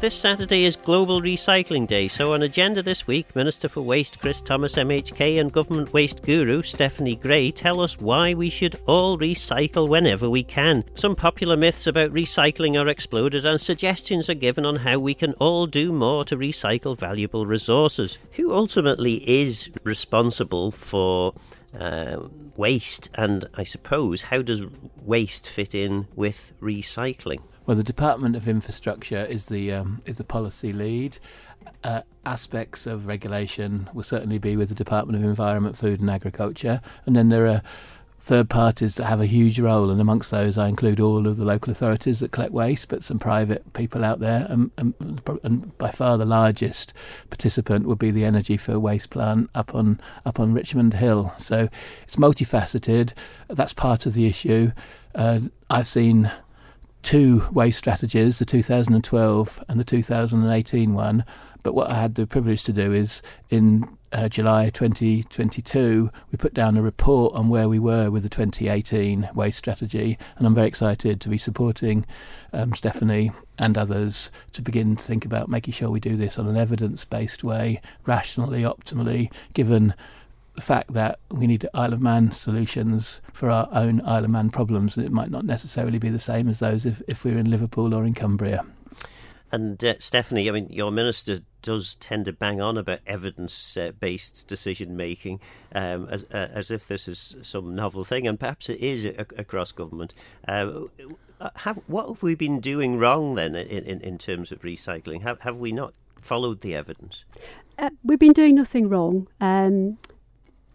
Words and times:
This 0.00 0.14
Saturday 0.14 0.64
is 0.64 0.76
Global 0.76 1.20
Recycling 1.20 1.86
Day, 1.86 2.08
so 2.08 2.32
on 2.32 2.42
agenda 2.42 2.82
this 2.82 3.06
week, 3.06 3.36
Minister 3.36 3.68
for 3.68 3.82
Waste 3.82 4.18
Chris 4.18 4.40
Thomas 4.40 4.76
MHK 4.76 5.38
and 5.38 5.52
Government 5.52 5.92
Waste 5.92 6.22
Guru 6.22 6.62
Stephanie 6.62 7.16
Gray 7.16 7.50
tell 7.50 7.82
us 7.82 8.00
why 8.00 8.32
we 8.32 8.48
should 8.48 8.80
all 8.86 9.18
recycle 9.18 9.90
whenever 9.90 10.30
we 10.30 10.42
can. 10.42 10.84
Some 10.94 11.14
popular 11.14 11.54
myths 11.54 11.86
about 11.86 12.14
recycling 12.14 12.80
are 12.80 12.88
exploded 12.88 13.44
and 13.44 13.60
suggestions 13.60 14.30
are 14.30 14.34
given 14.34 14.64
on 14.64 14.76
how 14.76 14.98
we 14.98 15.12
can 15.12 15.34
all 15.34 15.66
do 15.66 15.92
more 15.92 16.24
to 16.24 16.36
recycle 16.38 16.96
valuable 16.96 17.44
resources. 17.44 18.16
Who 18.32 18.54
ultimately 18.54 19.16
is 19.28 19.70
responsible 19.84 20.70
for 20.70 21.34
uh, 21.78 22.20
waste, 22.56 23.10
and 23.16 23.44
I 23.52 23.64
suppose 23.64 24.22
how 24.22 24.40
does 24.40 24.62
waste 25.02 25.46
fit 25.46 25.74
in 25.74 26.08
with 26.16 26.54
recycling? 26.58 27.42
Well, 27.70 27.76
the 27.76 27.84
Department 27.84 28.34
of 28.34 28.48
Infrastructure 28.48 29.24
is 29.26 29.46
the 29.46 29.70
um, 29.70 30.02
is 30.04 30.18
the 30.18 30.24
policy 30.24 30.72
lead. 30.72 31.18
Uh, 31.84 32.00
aspects 32.26 32.84
of 32.84 33.06
regulation 33.06 33.88
will 33.94 34.02
certainly 34.02 34.38
be 34.38 34.56
with 34.56 34.70
the 34.70 34.74
Department 34.74 35.16
of 35.16 35.22
Environment, 35.22 35.78
Food 35.78 36.00
and 36.00 36.10
Agriculture, 36.10 36.80
and 37.06 37.14
then 37.14 37.28
there 37.28 37.46
are 37.46 37.62
third 38.18 38.50
parties 38.50 38.96
that 38.96 39.04
have 39.04 39.20
a 39.20 39.26
huge 39.26 39.60
role, 39.60 39.88
and 39.88 40.00
amongst 40.00 40.32
those 40.32 40.58
I 40.58 40.66
include 40.66 40.98
all 40.98 41.28
of 41.28 41.36
the 41.36 41.44
local 41.44 41.70
authorities 41.70 42.18
that 42.18 42.32
collect 42.32 42.52
waste, 42.52 42.88
but 42.88 43.04
some 43.04 43.20
private 43.20 43.72
people 43.72 44.04
out 44.04 44.18
there, 44.18 44.48
and, 44.50 44.72
and, 44.76 45.22
and 45.44 45.78
by 45.78 45.92
far 45.92 46.18
the 46.18 46.24
largest 46.24 46.92
participant 47.28 47.86
would 47.86 48.00
be 48.00 48.10
the 48.10 48.24
Energy 48.24 48.56
for 48.56 48.80
Waste 48.80 49.10
plant 49.10 49.48
up 49.54 49.76
on 49.76 50.00
up 50.26 50.40
on 50.40 50.52
Richmond 50.52 50.94
Hill. 50.94 51.34
So 51.38 51.68
it's 52.02 52.16
multifaceted. 52.16 53.12
That's 53.46 53.72
part 53.72 54.06
of 54.06 54.14
the 54.14 54.26
issue. 54.26 54.72
Uh, 55.14 55.38
I've 55.70 55.86
seen 55.86 56.32
two 57.02 57.46
waste 57.52 57.78
strategies, 57.78 58.38
the 58.38 58.44
2012 58.44 59.64
and 59.68 59.80
the 59.80 59.84
2018 59.84 60.94
one. 60.94 61.24
But 61.62 61.74
what 61.74 61.90
I 61.90 61.94
had 61.94 62.14
the 62.14 62.26
privilege 62.26 62.64
to 62.64 62.72
do 62.72 62.92
is 62.92 63.22
in 63.50 63.96
uh, 64.12 64.28
July 64.28 64.70
2022, 64.70 66.10
we 66.32 66.36
put 66.36 66.54
down 66.54 66.76
a 66.76 66.82
report 66.82 67.34
on 67.34 67.48
where 67.48 67.68
we 67.68 67.78
were 67.78 68.10
with 68.10 68.22
the 68.22 68.28
2018 68.28 69.30
waste 69.34 69.58
strategy, 69.58 70.18
and 70.36 70.46
I'm 70.46 70.54
very 70.54 70.66
excited 70.66 71.20
to 71.20 71.28
be 71.28 71.38
supporting 71.38 72.06
um, 72.52 72.74
Stephanie 72.74 73.30
and 73.58 73.78
others 73.78 74.30
to 74.52 74.62
begin 74.62 74.96
to 74.96 75.02
think 75.02 75.24
about 75.24 75.48
making 75.48 75.74
sure 75.74 75.90
we 75.90 76.00
do 76.00 76.16
this 76.16 76.38
on 76.38 76.48
an 76.48 76.56
evidence 76.56 77.04
based 77.04 77.44
way, 77.44 77.80
rationally, 78.04 78.62
optimally, 78.62 79.32
given 79.54 79.94
the 80.60 80.66
fact 80.66 80.92
that 80.92 81.18
we 81.30 81.46
need 81.46 81.66
Isle 81.72 81.94
of 81.94 82.02
Man 82.02 82.32
solutions 82.32 83.22
for 83.32 83.48
our 83.48 83.66
own 83.72 84.02
Isle 84.02 84.26
of 84.26 84.30
Man 84.30 84.50
problems, 84.50 84.94
and 84.94 85.06
it 85.06 85.10
might 85.10 85.30
not 85.30 85.46
necessarily 85.46 85.98
be 85.98 86.10
the 86.10 86.18
same 86.18 86.50
as 86.50 86.58
those 86.58 86.84
if, 86.84 87.00
if 87.08 87.24
we're 87.24 87.38
in 87.38 87.50
Liverpool 87.50 87.94
or 87.94 88.04
in 88.04 88.12
Cumbria. 88.12 88.66
And 89.50 89.82
uh, 89.82 89.94
Stephanie, 89.98 90.50
I 90.50 90.52
mean, 90.52 90.68
your 90.68 90.92
minister 90.92 91.38
does 91.62 91.94
tend 91.94 92.26
to 92.26 92.34
bang 92.34 92.60
on 92.60 92.76
about 92.76 92.98
evidence-based 93.06 94.46
decision 94.46 94.98
making, 94.98 95.40
um, 95.74 96.06
as 96.10 96.24
uh, 96.24 96.48
as 96.52 96.70
if 96.70 96.86
this 96.88 97.08
is 97.08 97.36
some 97.40 97.74
novel 97.74 98.04
thing, 98.04 98.28
and 98.28 98.38
perhaps 98.38 98.68
it 98.68 98.80
is 98.80 99.06
a- 99.06 99.26
across 99.38 99.72
government. 99.72 100.12
Uh, 100.46 100.82
have, 101.56 101.78
what 101.86 102.06
have 102.06 102.22
we 102.22 102.34
been 102.34 102.60
doing 102.60 102.98
wrong 102.98 103.34
then 103.36 103.56
in, 103.56 103.84
in, 103.84 104.00
in 104.02 104.18
terms 104.18 104.52
of 104.52 104.60
recycling? 104.60 105.22
Have 105.22 105.40
have 105.40 105.56
we 105.56 105.72
not 105.72 105.94
followed 106.20 106.60
the 106.60 106.74
evidence? 106.74 107.24
Uh, 107.78 107.88
we've 108.04 108.18
been 108.18 108.34
doing 108.34 108.54
nothing 108.54 108.90
wrong. 108.90 109.26
Um, 109.40 109.96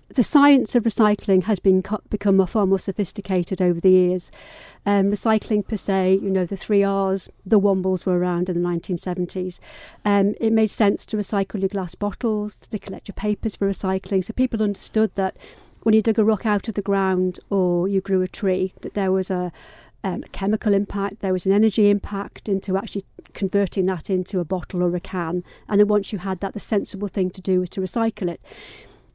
the 0.09 0.23
science 0.23 0.75
of 0.75 0.83
recycling 0.83 1.43
has 1.43 1.59
been 1.59 1.81
co- 1.81 2.01
become 2.09 2.45
far 2.45 2.65
more 2.65 2.79
sophisticated 2.79 3.61
over 3.61 3.79
the 3.79 3.89
years. 3.89 4.31
Um, 4.85 5.11
recycling 5.11 5.67
per 5.67 5.77
se, 5.77 6.19
you 6.21 6.29
know, 6.29 6.45
the 6.45 6.55
three 6.55 6.83
R's, 6.83 7.29
the 7.45 7.59
Wombles 7.59 8.05
were 8.05 8.17
around 8.17 8.49
in 8.49 8.61
the 8.61 8.67
1970s. 8.67 9.59
Um, 10.03 10.35
it 10.39 10.53
made 10.53 10.69
sense 10.69 11.05
to 11.07 11.17
recycle 11.17 11.59
your 11.59 11.69
glass 11.69 11.95
bottles, 11.95 12.67
to 12.67 12.77
collect 12.77 13.07
your 13.07 13.13
papers 13.13 13.55
for 13.55 13.67
recycling. 13.67 14.23
So 14.23 14.33
people 14.33 14.61
understood 14.61 15.11
that 15.15 15.35
when 15.81 15.95
you 15.95 16.01
dug 16.01 16.19
a 16.19 16.23
rock 16.23 16.45
out 16.45 16.67
of 16.67 16.75
the 16.75 16.81
ground 16.81 17.39
or 17.49 17.87
you 17.87 17.99
grew 17.99 18.21
a 18.21 18.27
tree, 18.27 18.73
that 18.81 18.93
there 18.93 19.11
was 19.11 19.31
a, 19.31 19.51
um, 20.03 20.23
a 20.23 20.29
chemical 20.29 20.73
impact, 20.73 21.21
there 21.21 21.33
was 21.33 21.47
an 21.47 21.51
energy 21.51 21.89
impact 21.89 22.47
into 22.47 22.77
actually 22.77 23.05
converting 23.33 23.87
that 23.87 24.09
into 24.09 24.39
a 24.39 24.45
bottle 24.45 24.83
or 24.83 24.95
a 24.95 24.99
can. 24.99 25.43
And 25.67 25.79
then 25.79 25.87
once 25.87 26.13
you 26.13 26.19
had 26.19 26.39
that, 26.41 26.53
the 26.53 26.59
sensible 26.59 27.07
thing 27.07 27.31
to 27.31 27.41
do 27.41 27.59
was 27.59 27.69
to 27.71 27.81
recycle 27.81 28.29
it. 28.29 28.39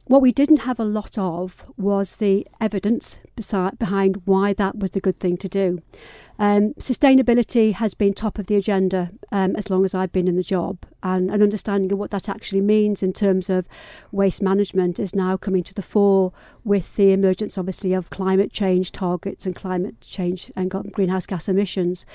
What 0.05 0.21
we 0.21 0.31
didn't 0.31 0.57
have 0.57 0.79
a 0.79 0.83
lot 0.83 1.17
of 1.17 1.63
was 1.77 2.17
the 2.17 2.45
evidence 2.59 3.19
beside, 3.35 3.79
behind 3.79 4.21
why 4.25 4.51
that 4.53 4.77
was 4.77 4.95
a 4.95 4.99
good 4.99 5.17
thing 5.17 5.37
to 5.37 5.47
do. 5.47 5.81
Um, 6.37 6.73
sustainability 6.73 7.73
has 7.73 7.93
been 7.93 8.13
top 8.13 8.39
of 8.39 8.47
the 8.47 8.55
agenda 8.55 9.11
um, 9.31 9.55
as 9.55 9.69
long 9.69 9.85
as 9.85 9.93
I've 9.93 10.11
been 10.11 10.27
in 10.27 10.35
the 10.35 10.43
job, 10.43 10.79
and 11.03 11.29
an 11.29 11.43
understanding 11.43 11.93
of 11.93 11.99
what 11.99 12.11
that 12.11 12.27
actually 12.27 12.61
means 12.61 13.03
in 13.03 13.13
terms 13.13 13.49
of 13.49 13.67
waste 14.11 14.41
management 14.41 14.99
is 14.99 15.13
now 15.13 15.37
coming 15.37 15.63
to 15.63 15.73
the 15.73 15.83
fore 15.83 16.33
with 16.63 16.95
the 16.95 17.11
emergence, 17.11 17.57
obviously, 17.57 17.93
of 17.93 18.09
climate 18.09 18.51
change 18.51 18.91
targets 18.91 19.45
and 19.45 19.55
climate 19.55 20.01
change 20.01 20.51
and 20.55 20.71
greenhouse 20.91 21.27
gas 21.27 21.47
emissions. 21.47 22.07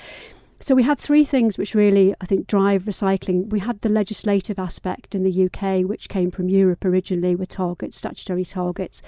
So 0.59 0.73
we 0.73 0.83
have 0.83 0.99
three 0.99 1.23
things 1.23 1.57
which 1.57 1.75
really, 1.75 2.13
I 2.19 2.25
think, 2.25 2.47
drive 2.47 2.83
recycling. 2.85 3.49
We 3.49 3.59
had 3.59 3.81
the 3.81 3.89
legislative 3.89 4.57
aspect 4.57 5.13
in 5.13 5.23
the 5.23 5.45
UK, 5.45 5.87
which 5.87 6.09
came 6.09 6.31
from 6.31 6.49
Europe 6.49 6.83
originally 6.83 7.35
with 7.35 7.49
targets, 7.49 7.97
statutory 7.97 8.43
targets. 8.43 9.01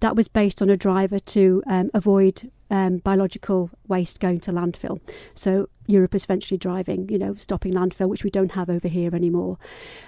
That 0.00 0.14
was 0.14 0.28
based 0.28 0.60
on 0.60 0.68
a 0.68 0.76
driver 0.76 1.18
to 1.18 1.62
um, 1.66 1.90
avoid 1.94 2.50
um, 2.70 2.98
biological 2.98 3.70
waste 3.88 4.20
going 4.20 4.40
to 4.40 4.52
landfill. 4.52 5.00
So 5.34 5.68
Europe 5.86 6.14
is 6.14 6.24
eventually 6.24 6.56
driving, 6.56 7.08
you 7.08 7.18
know, 7.18 7.34
stopping 7.34 7.74
landfill, 7.74 8.08
which 8.08 8.22
we 8.22 8.30
don't 8.30 8.52
have 8.52 8.70
over 8.70 8.86
here 8.86 9.14
anymore. 9.14 9.58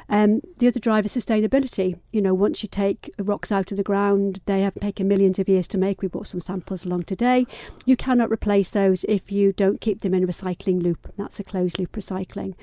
Um, 0.08 0.40
the 0.58 0.68
other 0.68 0.78
driver 0.78 1.06
is 1.06 1.16
sustainability. 1.16 1.98
You 2.12 2.22
know, 2.22 2.34
once 2.34 2.62
you 2.62 2.68
take 2.68 3.12
rocks 3.18 3.50
out 3.50 3.72
of 3.72 3.76
the 3.76 3.82
ground, 3.82 4.40
they 4.46 4.60
have 4.62 4.74
taken 4.76 5.08
millions 5.08 5.38
of 5.38 5.48
years 5.48 5.66
to 5.68 5.78
make. 5.78 6.00
We 6.00 6.08
brought 6.08 6.28
some 6.28 6.40
samples 6.40 6.84
along 6.84 7.04
today. 7.04 7.46
You 7.84 7.96
cannot 7.96 8.30
replace 8.30 8.70
those 8.70 9.04
if 9.04 9.32
you 9.32 9.52
don't 9.52 9.80
keep 9.80 10.02
them 10.02 10.14
in 10.14 10.22
a 10.22 10.26
recycling 10.26 10.82
loop. 10.82 11.12
That's 11.16 11.40
a 11.40 11.44
closed 11.44 11.78
loop 11.78 11.92
recycling. 11.92 12.54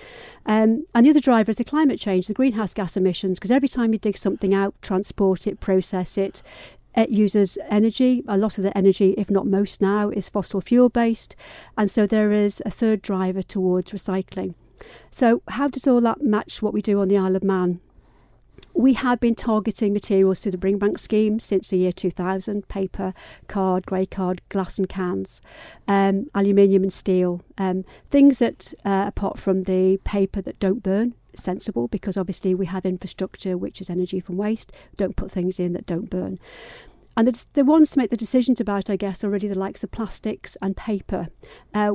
Um, 0.45 0.85
and 0.95 1.05
the 1.05 1.09
other 1.09 1.19
driver 1.19 1.51
is 1.51 1.57
the 1.57 1.65
climate 1.65 1.99
change, 1.99 2.27
the 2.27 2.33
greenhouse 2.33 2.73
gas 2.73 2.95
emissions, 2.95 3.37
because 3.37 3.51
every 3.51 3.67
time 3.67 3.91
you 3.91 3.99
dig 3.99 4.17
something 4.17 4.53
out, 4.53 4.75
transport 4.81 5.45
it, 5.45 5.59
process 5.59 6.17
it, 6.17 6.41
it 6.95 7.09
uses 7.09 7.57
energy. 7.69 8.23
A 8.27 8.37
lot 8.37 8.57
of 8.57 8.63
the 8.63 8.75
energy, 8.77 9.13
if 9.17 9.29
not 9.29 9.47
most 9.47 9.81
now, 9.81 10.09
is 10.09 10.29
fossil 10.29 10.61
fuel 10.61 10.89
based. 10.89 11.35
And 11.77 11.89
so 11.89 12.05
there 12.07 12.31
is 12.31 12.61
a 12.65 12.71
third 12.71 13.01
driver 13.01 13.41
towards 13.41 13.91
recycling. 13.91 14.55
So, 15.11 15.41
how 15.49 15.67
does 15.67 15.87
all 15.87 16.01
that 16.01 16.21
match 16.21 16.61
what 16.61 16.73
we 16.73 16.81
do 16.81 17.01
on 17.01 17.09
the 17.09 17.17
Isle 17.17 17.35
of 17.35 17.43
Man? 17.43 17.79
We 18.73 18.93
have 18.93 19.19
been 19.19 19.35
targeting 19.35 19.93
materials 19.93 20.39
through 20.39 20.53
the 20.53 20.57
Bring 20.57 20.77
Bank 20.77 20.99
scheme 20.99 21.39
since 21.39 21.69
the 21.69 21.77
year 21.77 21.91
2000 21.91 22.67
paper, 22.67 23.13
card, 23.47 23.85
grey 23.85 24.05
card, 24.05 24.41
glass, 24.49 24.77
and 24.77 24.87
cans, 24.87 25.41
um, 25.87 26.27
aluminium 26.33 26.83
and 26.83 26.93
steel. 26.93 27.41
Um, 27.57 27.83
things 28.09 28.39
that, 28.39 28.73
uh, 28.85 29.05
apart 29.07 29.39
from 29.39 29.63
the 29.63 29.97
paper 30.03 30.41
that 30.41 30.59
don't 30.59 30.83
burn, 30.83 31.15
sensible 31.35 31.87
because 31.87 32.17
obviously 32.17 32.55
we 32.55 32.65
have 32.65 32.85
infrastructure 32.85 33.57
which 33.57 33.81
is 33.81 33.89
energy 33.89 34.19
from 34.19 34.37
waste. 34.37 34.71
Don't 34.97 35.15
put 35.15 35.31
things 35.31 35.59
in 35.59 35.73
that 35.73 35.85
don't 35.85 36.09
burn. 36.09 36.39
And 37.17 37.27
the, 37.27 37.45
the 37.53 37.65
ones 37.65 37.91
to 37.91 37.97
make 37.97 38.11
the 38.11 38.17
decisions 38.17 38.61
about, 38.61 38.89
I 38.89 38.95
guess, 38.95 39.23
are 39.23 39.29
really 39.29 39.47
the 39.47 39.59
likes 39.59 39.83
of 39.83 39.91
plastics 39.91 40.55
and 40.61 40.77
paper. 40.77 41.27
Uh, 41.73 41.93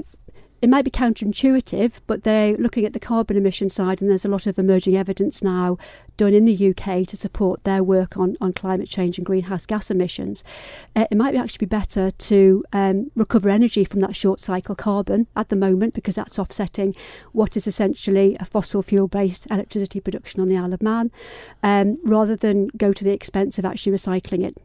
it 0.63 0.71
might 0.71 0.85
be 0.85 0.91
counterintuitive, 0.91 2.01
but 2.07 2.23
they're 2.23 2.57
looking 2.57 2.85
at 2.85 2.93
the 2.93 3.01
carbon 3.01 3.37
emission 3.37 3.69
side, 3.69 4.01
and 4.01 4.11
there's 4.11 4.25
a 4.25 4.29
lot 4.29 4.47
of 4.47 4.59
emerging 4.59 4.97
evidence 4.97 5.43
now 5.43 5.77
done 6.17 6.33
in 6.33 6.45
the 6.45 6.69
UK 6.71 7.07
to 7.07 7.17
support 7.17 7.65
their 7.65 7.83
work 7.83 8.17
on, 8.17 8.37
on 8.41 8.53
climate 8.53 8.89
change 8.89 9.19
and 9.19 9.27
greenhouse 9.27 9.67
gas 9.67 9.91
emissions. 9.91 10.43
Uh, 10.95 11.07
it 11.11 11.17
might 11.17 11.35
actually 11.35 11.67
be 11.67 11.67
better 11.67 12.11
to 12.11 12.65
um, 12.73 13.11
recover 13.15 13.51
energy 13.51 13.85
from 13.85 14.01
that 14.01 14.17
short 14.17 14.41
cycle 14.41 14.75
carbon 14.75 15.27
at 15.37 15.49
the 15.49 15.57
moment 15.57 15.93
because 15.93 16.15
that's 16.15 16.39
offsetting 16.39 16.95
what 17.33 17.57
is 17.57 17.67
essentially 17.67 18.37
a 18.41 18.45
fossil 18.45 18.81
fuel 18.81 19.09
based 19.09 19.47
electricity 19.51 20.01
production 20.01 20.41
on 20.41 20.49
the 20.49 20.57
Isle 20.57 20.73
of 20.73 20.83
Man, 20.83 21.11
um, 21.63 21.99
rather 22.05 22.37
than 22.37 22.69
go 22.69 22.93
to 22.93 23.05
the 23.05 23.13
expense 23.13 23.59
of 23.59 23.65
actually 23.65 23.93
recycling 23.93 24.45
it. 24.45 24.57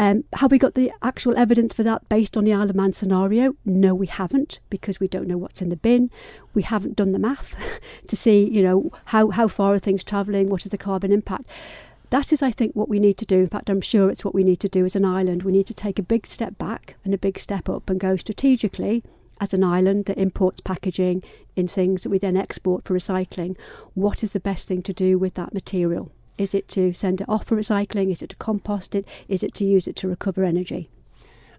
Um, 0.00 0.24
have 0.36 0.50
we 0.50 0.56
got 0.56 0.76
the 0.76 0.90
actual 1.02 1.36
evidence 1.36 1.74
for 1.74 1.82
that 1.82 2.08
based 2.08 2.34
on 2.34 2.44
the 2.44 2.54
Isle 2.54 2.70
of 2.70 2.74
Man 2.74 2.94
scenario? 2.94 3.54
No, 3.66 3.94
we 3.94 4.06
haven't 4.06 4.58
because 4.70 4.98
we 4.98 5.06
don't 5.06 5.28
know 5.28 5.36
what's 5.36 5.60
in 5.60 5.68
the 5.68 5.76
bin. 5.76 6.10
We 6.54 6.62
haven't 6.62 6.96
done 6.96 7.12
the 7.12 7.18
math 7.18 7.54
to 8.06 8.16
see, 8.16 8.48
you 8.48 8.62
know, 8.62 8.90
how, 9.04 9.28
how 9.28 9.46
far 9.46 9.74
are 9.74 9.78
things 9.78 10.02
travelling, 10.02 10.48
what 10.48 10.64
is 10.64 10.70
the 10.70 10.78
carbon 10.78 11.12
impact. 11.12 11.44
That 12.08 12.32
is, 12.32 12.42
I 12.42 12.50
think, 12.50 12.74
what 12.74 12.88
we 12.88 12.98
need 12.98 13.18
to 13.18 13.26
do. 13.26 13.40
In 13.40 13.48
fact, 13.48 13.68
I'm 13.68 13.82
sure 13.82 14.08
it's 14.08 14.24
what 14.24 14.34
we 14.34 14.42
need 14.42 14.60
to 14.60 14.70
do 14.70 14.86
as 14.86 14.96
an 14.96 15.04
island. 15.04 15.42
We 15.42 15.52
need 15.52 15.66
to 15.66 15.74
take 15.74 15.98
a 15.98 16.02
big 16.02 16.26
step 16.26 16.56
back 16.56 16.96
and 17.04 17.12
a 17.12 17.18
big 17.18 17.38
step 17.38 17.68
up 17.68 17.90
and 17.90 18.00
go 18.00 18.16
strategically 18.16 19.02
as 19.38 19.52
an 19.52 19.62
island 19.62 20.06
that 20.06 20.16
imports 20.16 20.62
packaging 20.62 21.22
in 21.56 21.68
things 21.68 22.04
that 22.04 22.08
we 22.08 22.18
then 22.18 22.38
export 22.38 22.84
for 22.84 22.94
recycling. 22.94 23.54
What 23.92 24.24
is 24.24 24.32
the 24.32 24.40
best 24.40 24.66
thing 24.66 24.80
to 24.84 24.94
do 24.94 25.18
with 25.18 25.34
that 25.34 25.52
material? 25.52 26.10
Is 26.40 26.54
it 26.54 26.68
to 26.68 26.94
send 26.94 27.20
it 27.20 27.28
off 27.28 27.44
for 27.44 27.56
recycling? 27.56 28.10
Is 28.10 28.22
it 28.22 28.30
to 28.30 28.36
compost 28.36 28.94
it? 28.94 29.06
Is 29.28 29.42
it 29.42 29.52
to 29.56 29.66
use 29.66 29.86
it 29.86 29.94
to 29.96 30.08
recover 30.08 30.42
energy? 30.42 30.88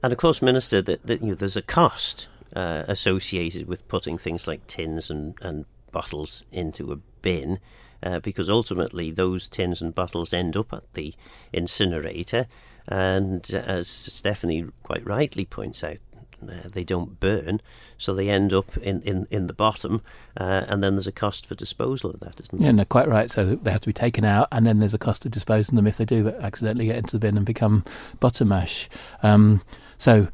And 0.01 0.12
of 0.12 0.18
course, 0.18 0.42
Minister, 0.42 0.81
that, 0.81 1.06
that 1.06 1.22
you 1.22 1.28
know, 1.28 1.36
there's 1.36 1.56
a 1.56 1.62
cost 1.62 2.28
uh, 2.56 2.86
associated 2.88 3.68
with 3.68 3.88
putting 3.88 4.18
things 4.18 4.48
like 4.48 4.66
tins 4.66 5.12
and, 5.12 5.36
and 5.39 5.66
bottles 5.92 6.45
into 6.51 6.92
a 6.92 6.95
bin. 7.22 7.60
Uh, 8.01 8.19
because 8.19 8.50
ultimately 8.50 9.12
those 9.12 9.48
tins 9.48 9.80
and 9.80 9.94
bottles 9.94 10.33
end 10.33 10.57
up 10.57 10.74
at 10.74 10.92
the 10.95 11.13
incinerator, 11.54 12.48
and 12.88 13.51
as 13.54 13.88
Stephanie 13.88 14.66
quite 14.81 15.06
rightly 15.06 15.45
points 15.45 15.84
out, 15.84 16.00
uh, 16.49 16.69
they 16.69 16.83
don't 16.83 17.19
burn, 17.19 17.61
so 17.97 18.13
they 18.13 18.29
end 18.29 18.53
up 18.53 18.77
in, 18.77 19.01
in, 19.01 19.27
in 19.29 19.47
the 19.47 19.53
bottom, 19.53 20.01
uh, 20.38 20.65
and 20.67 20.83
then 20.83 20.95
there's 20.95 21.07
a 21.07 21.11
cost 21.11 21.45
for 21.45 21.55
disposal 21.55 22.11
of 22.11 22.19
that, 22.19 22.39
isn't 22.39 22.59
there? 22.59 22.67
Yeah, 22.67 22.71
no, 22.71 22.85
quite 22.85 23.07
right. 23.07 23.29
So 23.29 23.55
they 23.55 23.71
have 23.71 23.81
to 23.81 23.89
be 23.89 23.93
taken 23.93 24.25
out, 24.25 24.47
and 24.51 24.65
then 24.65 24.79
there's 24.79 24.93
a 24.93 24.99
cost 24.99 25.25
of 25.25 25.31
disposing 25.31 25.75
them 25.75 25.88
if 25.88 25.97
they 25.97 26.05
do 26.05 26.29
accidentally 26.29 26.85
get 26.85 26.97
into 26.97 27.11
the 27.11 27.19
bin 27.19 27.38
and 27.38 27.45
become 27.45 27.83
bottom 28.19 28.51
ash. 28.51 28.89
Um, 29.23 29.61
so 29.97 30.29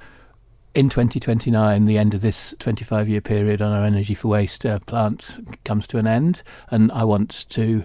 in 0.77 0.89
2029, 0.89 1.85
the 1.85 1.97
end 1.97 2.13
of 2.13 2.21
this 2.21 2.53
25 2.59 3.09
year 3.09 3.19
period 3.19 3.61
on 3.63 3.71
our 3.71 3.83
Energy 3.83 4.13
for 4.13 4.27
Waste 4.27 4.63
uh, 4.63 4.77
plant 4.79 5.59
comes 5.65 5.87
to 5.87 5.97
an 5.97 6.05
end, 6.05 6.43
and 6.69 6.91
I 6.91 7.03
want 7.03 7.47
to 7.49 7.83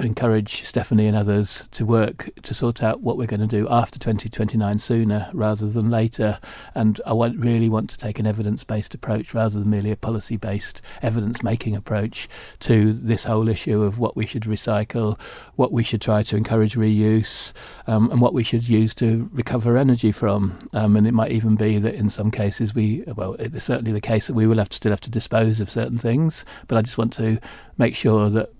encourage 0.00 0.64
Stephanie 0.64 1.06
and 1.06 1.16
others 1.16 1.68
to 1.72 1.84
work 1.84 2.30
to 2.42 2.54
sort 2.54 2.82
out 2.82 3.00
what 3.00 3.16
we're 3.16 3.26
going 3.26 3.40
to 3.40 3.46
do 3.46 3.68
after 3.68 3.98
2029 3.98 4.78
sooner 4.78 5.30
rather 5.32 5.68
than 5.68 5.90
later. 5.90 6.38
And 6.74 7.00
I 7.06 7.12
want, 7.12 7.38
really 7.38 7.68
want 7.68 7.90
to 7.90 7.98
take 7.98 8.18
an 8.18 8.26
evidence 8.26 8.64
based 8.64 8.94
approach 8.94 9.34
rather 9.34 9.58
than 9.58 9.70
merely 9.70 9.90
a 9.90 9.96
policy 9.96 10.36
based 10.36 10.82
evidence 11.02 11.42
making 11.42 11.76
approach 11.76 12.28
to 12.60 12.92
this 12.92 13.24
whole 13.24 13.48
issue 13.48 13.82
of 13.82 13.98
what 13.98 14.16
we 14.16 14.26
should 14.26 14.44
recycle, 14.44 15.18
what 15.56 15.72
we 15.72 15.82
should 15.82 16.00
try 16.00 16.22
to 16.22 16.36
encourage 16.36 16.74
reuse, 16.74 17.52
um, 17.86 18.10
and 18.10 18.20
what 18.20 18.34
we 18.34 18.44
should 18.44 18.68
use 18.68 18.94
to 18.94 19.28
recover 19.32 19.76
energy 19.76 20.12
from. 20.12 20.58
Um, 20.72 20.96
and 20.96 21.06
it 21.06 21.12
might 21.12 21.32
even 21.32 21.56
be 21.56 21.78
that 21.78 21.94
in 21.94 22.10
some 22.10 22.30
cases 22.30 22.74
we, 22.74 23.04
well, 23.06 23.34
it's 23.34 23.64
certainly 23.64 23.92
the 23.92 24.00
case 24.00 24.26
that 24.26 24.34
we 24.34 24.46
will 24.46 24.58
have 24.58 24.70
to 24.70 24.76
still 24.76 24.92
have 24.92 25.00
to 25.02 25.10
dispose 25.10 25.60
of 25.60 25.70
certain 25.70 25.98
things. 25.98 26.44
But 26.68 26.78
I 26.78 26.82
just 26.82 26.98
want 26.98 27.12
to 27.14 27.38
make 27.76 27.94
sure 27.94 28.30
that 28.30 28.50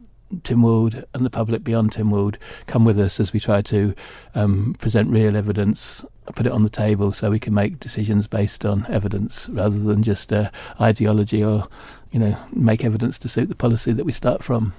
Tynwald 0.43 1.05
and 1.15 1.25
the 1.25 1.31
public 1.31 1.65
beyond 1.65 1.93
Tynwald 1.93 2.37
come 2.67 2.85
with 2.85 2.99
us 2.99 3.21
as 3.21 3.32
we 3.32 3.41
try 3.41 3.62
to 3.62 3.94
um, 4.35 4.75
present 4.79 5.11
real 5.11 5.37
evidence, 5.37 6.05
put 6.35 6.47
it 6.47 6.53
on 6.53 6.62
the 6.62 6.71
table 6.71 7.12
so 7.12 7.31
we 7.31 7.38
can 7.38 7.55
make 7.55 7.81
decisions 7.81 8.27
based 8.27 8.65
on 8.65 8.87
evidence 8.88 9.49
rather 9.49 9.79
than 9.79 10.03
just 10.03 10.32
uh, 10.32 10.50
ideology 10.81 11.44
or, 11.44 11.69
you 12.11 12.19
know, 12.19 12.37
make 12.53 12.85
evidence 12.85 13.19
to 13.19 13.29
suit 13.29 13.49
the 13.49 13.55
policy 13.55 13.93
that 13.93 14.05
we 14.05 14.12
start 14.12 14.43
from. 14.43 14.73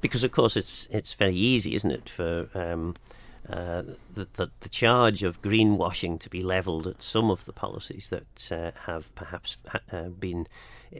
Because 0.00 0.24
of 0.24 0.32
course 0.32 0.56
it's 0.56 0.88
it's 0.90 1.14
very 1.14 1.36
easy, 1.36 1.74
isn't 1.74 1.92
it, 1.92 2.08
for 2.08 2.48
um, 2.54 2.96
uh, 3.48 3.82
the, 4.14 4.28
the, 4.34 4.50
the 4.60 4.68
charge 4.68 5.22
of 5.22 5.42
greenwashing 5.42 6.18
to 6.20 6.30
be 6.30 6.42
levelled 6.42 6.86
at 6.86 7.02
some 7.02 7.30
of 7.30 7.44
the 7.44 7.52
policies 7.52 8.08
that 8.10 8.52
uh, 8.52 8.70
have 8.86 9.12
perhaps 9.14 9.56
ha- 9.68 9.80
uh, 9.90 10.08
been 10.08 10.46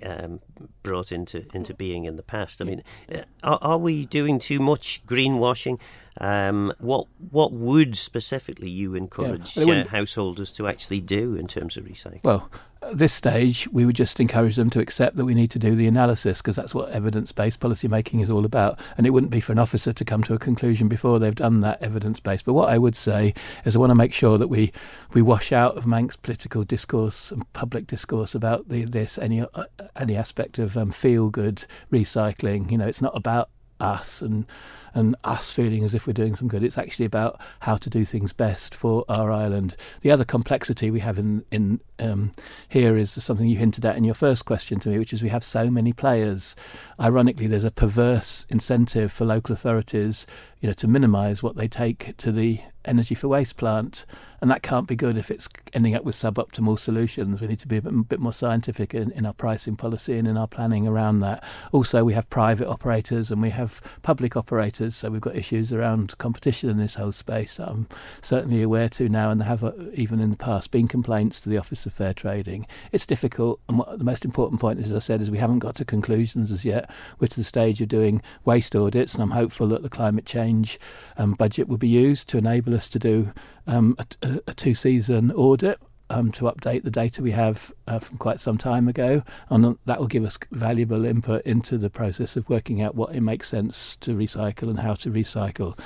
um, 0.02 0.40
brought 0.82 1.12
into 1.12 1.46
into 1.54 1.74
being 1.74 2.04
in 2.04 2.16
the 2.16 2.22
past. 2.22 2.60
I 2.60 2.64
mean, 2.64 2.82
uh, 3.12 3.22
are, 3.42 3.58
are 3.62 3.78
we 3.78 4.06
doing 4.06 4.38
too 4.38 4.58
much 4.58 5.06
greenwashing? 5.06 5.78
Um, 6.20 6.72
what 6.78 7.06
what 7.30 7.52
would 7.52 7.96
specifically 7.96 8.70
you 8.70 8.94
encourage 8.94 9.56
yeah, 9.56 9.82
uh, 9.82 9.88
householders 9.88 10.50
to 10.52 10.66
actually 10.66 11.00
do 11.00 11.34
in 11.34 11.46
terms 11.46 11.76
of 11.76 11.84
recycling? 11.84 12.24
Well, 12.24 12.50
at 12.82 12.98
this 12.98 13.12
stage, 13.12 13.68
we 13.72 13.86
would 13.86 13.96
just 13.96 14.20
encourage 14.20 14.56
them 14.56 14.70
to 14.70 14.80
accept 14.80 15.16
that 15.16 15.24
we 15.24 15.34
need 15.34 15.50
to 15.52 15.58
do 15.58 15.74
the 15.74 15.86
analysis 15.86 16.38
because 16.38 16.56
that's 16.56 16.74
what 16.74 16.90
evidence-based 16.90 17.60
policy 17.60 17.88
making 17.88 18.20
is 18.20 18.30
all 18.30 18.44
about. 18.44 18.78
And 18.96 19.06
it 19.06 19.10
wouldn't 19.10 19.32
be 19.32 19.40
for 19.40 19.52
an 19.52 19.58
officer 19.58 19.92
to 19.92 20.04
come 20.04 20.22
to 20.24 20.34
a 20.34 20.38
conclusion 20.38 20.88
before 20.88 21.18
they've 21.18 21.34
done 21.34 21.60
that 21.60 21.82
evidence-based. 21.82 22.44
But 22.44 22.54
what 22.54 22.68
I 22.68 22.78
would 22.78 22.96
say 22.96 23.34
is, 23.64 23.76
I 23.76 23.78
want 23.78 23.90
to 23.90 23.94
make 23.94 24.12
sure 24.12 24.38
that 24.38 24.48
we 24.48 24.72
we 25.12 25.22
wash 25.22 25.52
out 25.52 25.76
of 25.76 25.86
Manx 25.86 26.16
political 26.16 26.64
discourse 26.64 27.30
and 27.30 27.50
public 27.52 27.86
discourse 27.86 28.34
about 28.34 28.68
the, 28.68 28.84
this 28.84 29.18
any 29.18 29.40
uh, 29.40 29.64
any 29.96 30.16
aspect 30.16 30.58
of 30.58 30.76
um, 30.76 30.90
feel-good 30.90 31.64
recycling. 31.90 32.70
You 32.70 32.78
know, 32.78 32.86
it's 32.86 33.02
not 33.02 33.16
about 33.16 33.48
us 33.82 34.22
and 34.22 34.46
and 34.94 35.16
us 35.24 35.50
feeling 35.50 35.84
as 35.84 35.94
if 35.94 36.06
we're 36.06 36.12
doing 36.12 36.36
some 36.36 36.48
good. 36.48 36.62
It's 36.62 36.76
actually 36.76 37.06
about 37.06 37.40
how 37.60 37.76
to 37.76 37.88
do 37.88 38.04
things 38.04 38.32
best 38.32 38.74
for 38.74 39.04
our 39.08 39.30
island. 39.30 39.74
The 40.02 40.10
other 40.10 40.24
complexity 40.24 40.90
we 40.90 41.00
have 41.00 41.18
in 41.18 41.44
in 41.50 41.80
um, 41.98 42.32
here 42.68 42.96
is 42.96 43.10
something 43.10 43.48
you 43.48 43.56
hinted 43.56 43.84
at 43.84 43.96
in 43.96 44.04
your 44.04 44.14
first 44.14 44.44
question 44.44 44.80
to 44.80 44.88
me, 44.90 44.98
which 44.98 45.12
is 45.12 45.22
we 45.22 45.30
have 45.30 45.44
so 45.44 45.70
many 45.70 45.92
players. 45.92 46.54
Ironically, 47.00 47.46
there's 47.46 47.64
a 47.64 47.70
perverse 47.70 48.46
incentive 48.48 49.10
for 49.12 49.24
local 49.24 49.52
authorities, 49.52 50.26
you 50.60 50.68
know, 50.68 50.74
to 50.74 50.88
minimise 50.88 51.42
what 51.42 51.56
they 51.56 51.68
take 51.68 52.16
to 52.18 52.30
the 52.30 52.60
energy 52.84 53.14
for 53.14 53.28
waste 53.28 53.56
plant 53.56 54.04
and 54.42 54.50
that 54.50 54.60
can't 54.60 54.88
be 54.88 54.96
good 54.96 55.16
if 55.16 55.30
it's 55.30 55.48
ending 55.72 55.94
up 55.94 56.02
with 56.02 56.16
suboptimal 56.16 56.76
solutions. 56.76 57.40
We 57.40 57.46
need 57.46 57.60
to 57.60 57.68
be 57.68 57.76
a 57.76 57.80
bit, 57.80 58.18
more 58.18 58.32
scientific 58.32 58.92
in, 58.92 59.12
in, 59.12 59.24
our 59.24 59.32
pricing 59.32 59.76
policy 59.76 60.18
and 60.18 60.26
in 60.26 60.36
our 60.36 60.48
planning 60.48 60.88
around 60.88 61.20
that. 61.20 61.44
Also, 61.70 62.02
we 62.02 62.14
have 62.14 62.28
private 62.28 62.66
operators 62.66 63.30
and 63.30 63.40
we 63.40 63.50
have 63.50 63.80
public 64.02 64.36
operators, 64.36 64.96
so 64.96 65.10
we've 65.10 65.20
got 65.20 65.36
issues 65.36 65.72
around 65.72 66.18
competition 66.18 66.68
in 66.68 66.76
this 66.76 66.96
whole 66.96 67.12
space. 67.12 67.60
I'm 67.60 67.86
certainly 68.20 68.62
aware 68.62 68.88
to 68.88 69.08
now, 69.08 69.30
and 69.30 69.40
there 69.40 69.46
have 69.46 69.62
uh, 69.62 69.74
even 69.94 70.18
in 70.18 70.30
the 70.30 70.36
past 70.36 70.72
been 70.72 70.88
complaints 70.88 71.40
to 71.42 71.48
the 71.48 71.58
Office 71.58 71.86
of 71.86 71.92
Fair 71.92 72.12
Trading. 72.12 72.66
It's 72.90 73.06
difficult, 73.06 73.60
and 73.68 73.78
what 73.78 73.96
the 73.96 74.04
most 74.04 74.24
important 74.24 74.60
point, 74.60 74.80
as 74.80 74.92
I 74.92 74.98
said, 74.98 75.22
is 75.22 75.30
we 75.30 75.38
haven't 75.38 75.60
got 75.60 75.76
to 75.76 75.84
conclusions 75.84 76.50
as 76.50 76.64
yet. 76.64 76.90
We're 77.20 77.28
to 77.28 77.36
the 77.36 77.44
stage 77.44 77.80
of 77.80 77.86
doing 77.86 78.20
waste 78.44 78.74
audits, 78.74 79.14
and 79.14 79.22
I'm 79.22 79.30
hopeful 79.30 79.68
that 79.68 79.84
the 79.84 79.88
climate 79.88 80.26
change 80.26 80.80
um, 81.16 81.34
budget 81.34 81.68
will 81.68 81.78
be 81.78 81.86
used 81.86 82.28
to 82.30 82.38
enable 82.38 82.71
us 82.74 82.88
to 82.88 82.98
do 82.98 83.32
um, 83.66 83.96
a, 83.98 84.40
a 84.46 84.54
two 84.54 84.74
season 84.74 85.30
audit 85.32 85.80
um, 86.12 86.30
to 86.32 86.44
update 86.44 86.84
the 86.84 86.90
data 86.90 87.22
we 87.22 87.30
have 87.30 87.72
uh, 87.88 87.98
from 87.98 88.18
quite 88.18 88.38
some 88.38 88.58
time 88.58 88.86
ago, 88.86 89.22
and 89.48 89.78
that 89.86 89.98
will 89.98 90.06
give 90.06 90.24
us 90.24 90.38
valuable 90.50 91.04
input 91.04 91.42
into 91.46 91.78
the 91.78 91.90
process 91.90 92.36
of 92.36 92.48
working 92.48 92.82
out 92.82 92.94
what 92.94 93.14
it 93.14 93.22
makes 93.22 93.48
sense 93.48 93.96
to 93.96 94.14
recycle 94.14 94.68
and 94.68 94.80
how 94.80 94.92
to 94.94 95.10
recycle. 95.10 95.78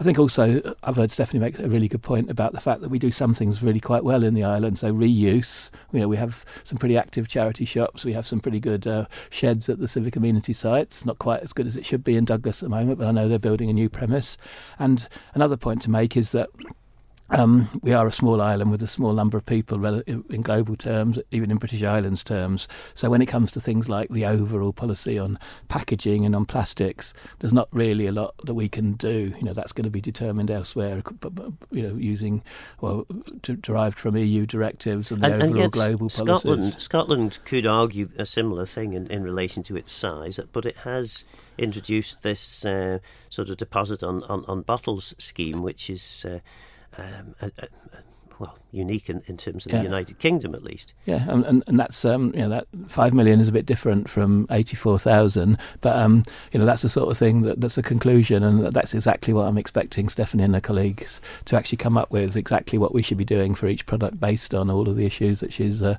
I 0.00 0.04
think 0.04 0.18
also 0.18 0.60
uh, 0.60 0.74
I've 0.82 0.96
heard 0.96 1.10
Stephanie 1.10 1.40
make 1.40 1.58
a 1.58 1.68
really 1.68 1.88
good 1.88 2.02
point 2.02 2.30
about 2.30 2.52
the 2.52 2.60
fact 2.60 2.80
that 2.80 2.90
we 2.90 2.98
do 2.98 3.10
some 3.10 3.34
things 3.34 3.62
really 3.62 3.80
quite 3.80 4.04
well 4.04 4.24
in 4.24 4.34
the 4.34 4.42
island. 4.42 4.78
So 4.78 4.92
reuse, 4.92 5.70
you 5.92 6.00
know, 6.00 6.08
we 6.08 6.16
have 6.16 6.44
some 6.64 6.78
pretty 6.78 6.96
active 6.96 7.28
charity 7.28 7.66
shops, 7.66 8.04
we 8.04 8.14
have 8.14 8.26
some 8.26 8.40
pretty 8.40 8.60
good 8.60 8.86
uh, 8.86 9.06
sheds 9.28 9.68
at 9.68 9.78
the 9.78 9.88
civic 9.88 10.16
amenity 10.16 10.54
sites. 10.54 11.04
Not 11.04 11.18
quite 11.18 11.42
as 11.42 11.52
good 11.52 11.66
as 11.66 11.76
it 11.76 11.84
should 11.84 12.02
be 12.02 12.16
in 12.16 12.24
Douglas 12.24 12.62
at 12.62 12.70
the 12.70 12.76
moment, 12.76 12.98
but 12.98 13.06
I 13.06 13.12
know 13.12 13.28
they're 13.28 13.38
building 13.38 13.68
a 13.68 13.74
new 13.74 13.90
premise. 13.90 14.38
And 14.78 15.06
another 15.34 15.58
point 15.58 15.82
to 15.82 15.90
make 15.90 16.16
is 16.16 16.32
that 16.32 16.48
um, 17.30 17.80
we 17.82 17.92
are 17.92 18.06
a 18.06 18.12
small 18.12 18.42
island 18.42 18.70
with 18.70 18.82
a 18.82 18.86
small 18.86 19.14
number 19.14 19.38
of 19.38 19.46
people 19.46 19.84
in 19.84 20.42
global 20.42 20.76
terms, 20.76 21.18
even 21.30 21.50
in 21.50 21.56
British 21.56 21.82
Islands 21.82 22.22
terms. 22.22 22.68
So 22.94 23.08
when 23.08 23.22
it 23.22 23.26
comes 23.26 23.50
to 23.52 23.60
things 23.60 23.88
like 23.88 24.10
the 24.10 24.26
overall 24.26 24.74
policy 24.74 25.18
on 25.18 25.38
packaging 25.68 26.26
and 26.26 26.36
on 26.36 26.44
plastics, 26.44 27.14
there's 27.38 27.52
not 27.52 27.68
really 27.72 28.06
a 28.06 28.12
lot 28.12 28.34
that 28.44 28.54
we 28.54 28.68
can 28.68 28.92
do. 28.92 29.34
You 29.38 29.42
know, 29.42 29.54
that's 29.54 29.72
going 29.72 29.84
to 29.84 29.90
be 29.90 30.02
determined 30.02 30.50
elsewhere. 30.50 31.02
You 31.70 31.82
know, 31.82 31.96
using 31.96 32.42
well 32.82 33.06
derived 33.42 33.98
from 33.98 34.16
EU 34.16 34.44
directives 34.44 35.10
and 35.10 35.22
the 35.22 35.32
and, 35.32 35.42
overall 35.42 35.62
and 35.62 35.72
global 35.72 36.08
Scotland, 36.10 36.42
policies. 36.42 36.82
Scotland 36.82 37.38
could 37.46 37.66
argue 37.66 38.10
a 38.18 38.26
similar 38.26 38.66
thing 38.66 38.92
in, 38.92 39.06
in 39.06 39.22
relation 39.22 39.62
to 39.64 39.76
its 39.76 39.92
size, 39.92 40.38
but 40.52 40.66
it 40.66 40.76
has 40.78 41.24
introduced 41.56 42.22
this 42.22 42.66
uh, 42.66 42.98
sort 43.30 43.48
of 43.48 43.56
deposit 43.56 44.02
on, 44.02 44.22
on, 44.24 44.44
on 44.44 44.60
bottles 44.60 45.14
scheme, 45.18 45.62
which 45.62 45.88
is. 45.88 46.26
Uh, 46.28 46.40
um, 46.98 47.34
a, 47.40 47.50
a, 47.58 47.68
well, 48.38 48.58
unique 48.72 49.08
in, 49.08 49.22
in 49.26 49.36
terms 49.36 49.66
of 49.66 49.72
yeah. 49.72 49.78
the 49.78 49.84
United 49.84 50.18
Kingdom, 50.18 50.54
at 50.54 50.62
least. 50.62 50.92
Yeah, 51.06 51.24
and, 51.28 51.44
and, 51.44 51.64
and 51.66 51.78
that's 51.78 52.04
um, 52.04 52.32
you 52.34 52.40
know 52.40 52.48
that 52.48 52.66
five 52.88 53.14
million 53.14 53.40
is 53.40 53.48
a 53.48 53.52
bit 53.52 53.66
different 53.66 54.08
from 54.08 54.46
eighty 54.50 54.76
four 54.76 54.98
thousand, 54.98 55.58
but 55.80 55.96
um, 55.96 56.24
you 56.52 56.58
know 56.58 56.66
that's 56.66 56.82
the 56.82 56.88
sort 56.88 57.10
of 57.10 57.18
thing 57.18 57.42
that 57.42 57.60
that's 57.60 57.78
a 57.78 57.82
conclusion, 57.82 58.42
and 58.42 58.72
that's 58.72 58.94
exactly 58.94 59.32
what 59.32 59.46
I'm 59.46 59.58
expecting 59.58 60.08
Stephanie 60.08 60.44
and 60.44 60.54
her 60.54 60.60
colleagues 60.60 61.20
to 61.46 61.56
actually 61.56 61.78
come 61.78 61.96
up 61.96 62.10
with 62.10 62.36
exactly 62.36 62.78
what 62.78 62.94
we 62.94 63.02
should 63.02 63.18
be 63.18 63.24
doing 63.24 63.54
for 63.54 63.66
each 63.66 63.86
product 63.86 64.18
based 64.18 64.54
on 64.54 64.70
all 64.70 64.88
of 64.88 64.96
the 64.96 65.06
issues 65.06 65.40
that 65.40 65.52
she's 65.52 65.82
uh, 65.82 65.96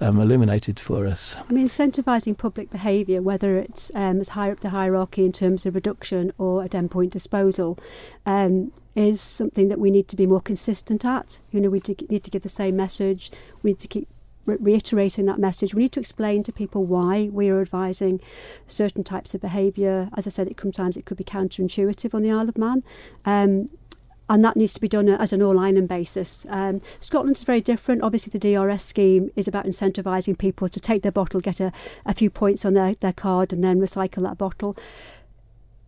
um, 0.00 0.20
illuminated 0.20 0.78
for 0.78 1.06
us. 1.06 1.36
I 1.48 1.52
mean, 1.52 1.66
incentivising 1.66 2.36
public 2.36 2.70
behaviour, 2.70 3.22
whether 3.22 3.56
it's 3.56 3.90
um, 3.94 4.20
as 4.20 4.30
higher 4.30 4.52
up 4.52 4.60
the 4.60 4.70
hierarchy 4.70 5.24
in 5.24 5.32
terms 5.32 5.66
of 5.66 5.74
reduction 5.74 6.32
or 6.38 6.62
at 6.62 6.72
endpoint 6.72 7.10
disposal. 7.10 7.78
Is 8.96 9.20
something 9.20 9.68
that 9.68 9.78
we 9.78 9.90
need 9.90 10.08
to 10.08 10.16
be 10.16 10.26
more 10.26 10.40
consistent 10.40 11.04
at. 11.04 11.38
You 11.52 11.60
know, 11.60 11.70
we 11.70 11.80
need 12.08 12.24
to 12.24 12.30
give 12.30 12.42
the 12.42 12.48
same 12.48 12.76
message. 12.76 13.30
We 13.62 13.70
need 13.70 13.78
to 13.78 13.88
keep 13.88 14.08
re- 14.46 14.56
reiterating 14.58 15.26
that 15.26 15.38
message. 15.38 15.74
We 15.74 15.82
need 15.82 15.92
to 15.92 16.00
explain 16.00 16.42
to 16.44 16.52
people 16.52 16.84
why 16.84 17.28
we 17.32 17.48
are 17.48 17.60
advising 17.60 18.20
certain 18.66 19.04
types 19.04 19.34
of 19.34 19.40
behaviour. 19.40 20.10
As 20.16 20.26
I 20.26 20.30
said, 20.30 20.48
it 20.48 20.60
sometimes 20.60 20.96
it 20.96 21.04
could 21.04 21.16
be 21.16 21.24
counterintuitive 21.24 22.14
on 22.14 22.22
the 22.22 22.30
Isle 22.32 22.48
of 22.48 22.58
Man. 22.58 22.82
Um, 23.24 23.68
and 24.28 24.44
that 24.44 24.56
needs 24.56 24.72
to 24.74 24.80
be 24.80 24.86
done 24.86 25.08
as 25.08 25.32
an 25.32 25.42
all 25.42 25.58
island 25.58 25.88
basis. 25.88 26.46
Um, 26.48 26.80
Scotland 27.00 27.36
is 27.36 27.42
very 27.42 27.60
different. 27.60 28.02
Obviously, 28.02 28.30
the 28.30 28.38
DRS 28.38 28.84
scheme 28.84 29.32
is 29.34 29.48
about 29.48 29.66
incentivising 29.66 30.38
people 30.38 30.68
to 30.68 30.78
take 30.78 31.02
their 31.02 31.10
bottle, 31.10 31.40
get 31.40 31.58
a, 31.58 31.72
a 32.06 32.14
few 32.14 32.30
points 32.30 32.64
on 32.64 32.74
their, 32.74 32.94
their 32.94 33.12
card, 33.12 33.52
and 33.52 33.64
then 33.64 33.80
recycle 33.80 34.22
that 34.22 34.38
bottle 34.38 34.76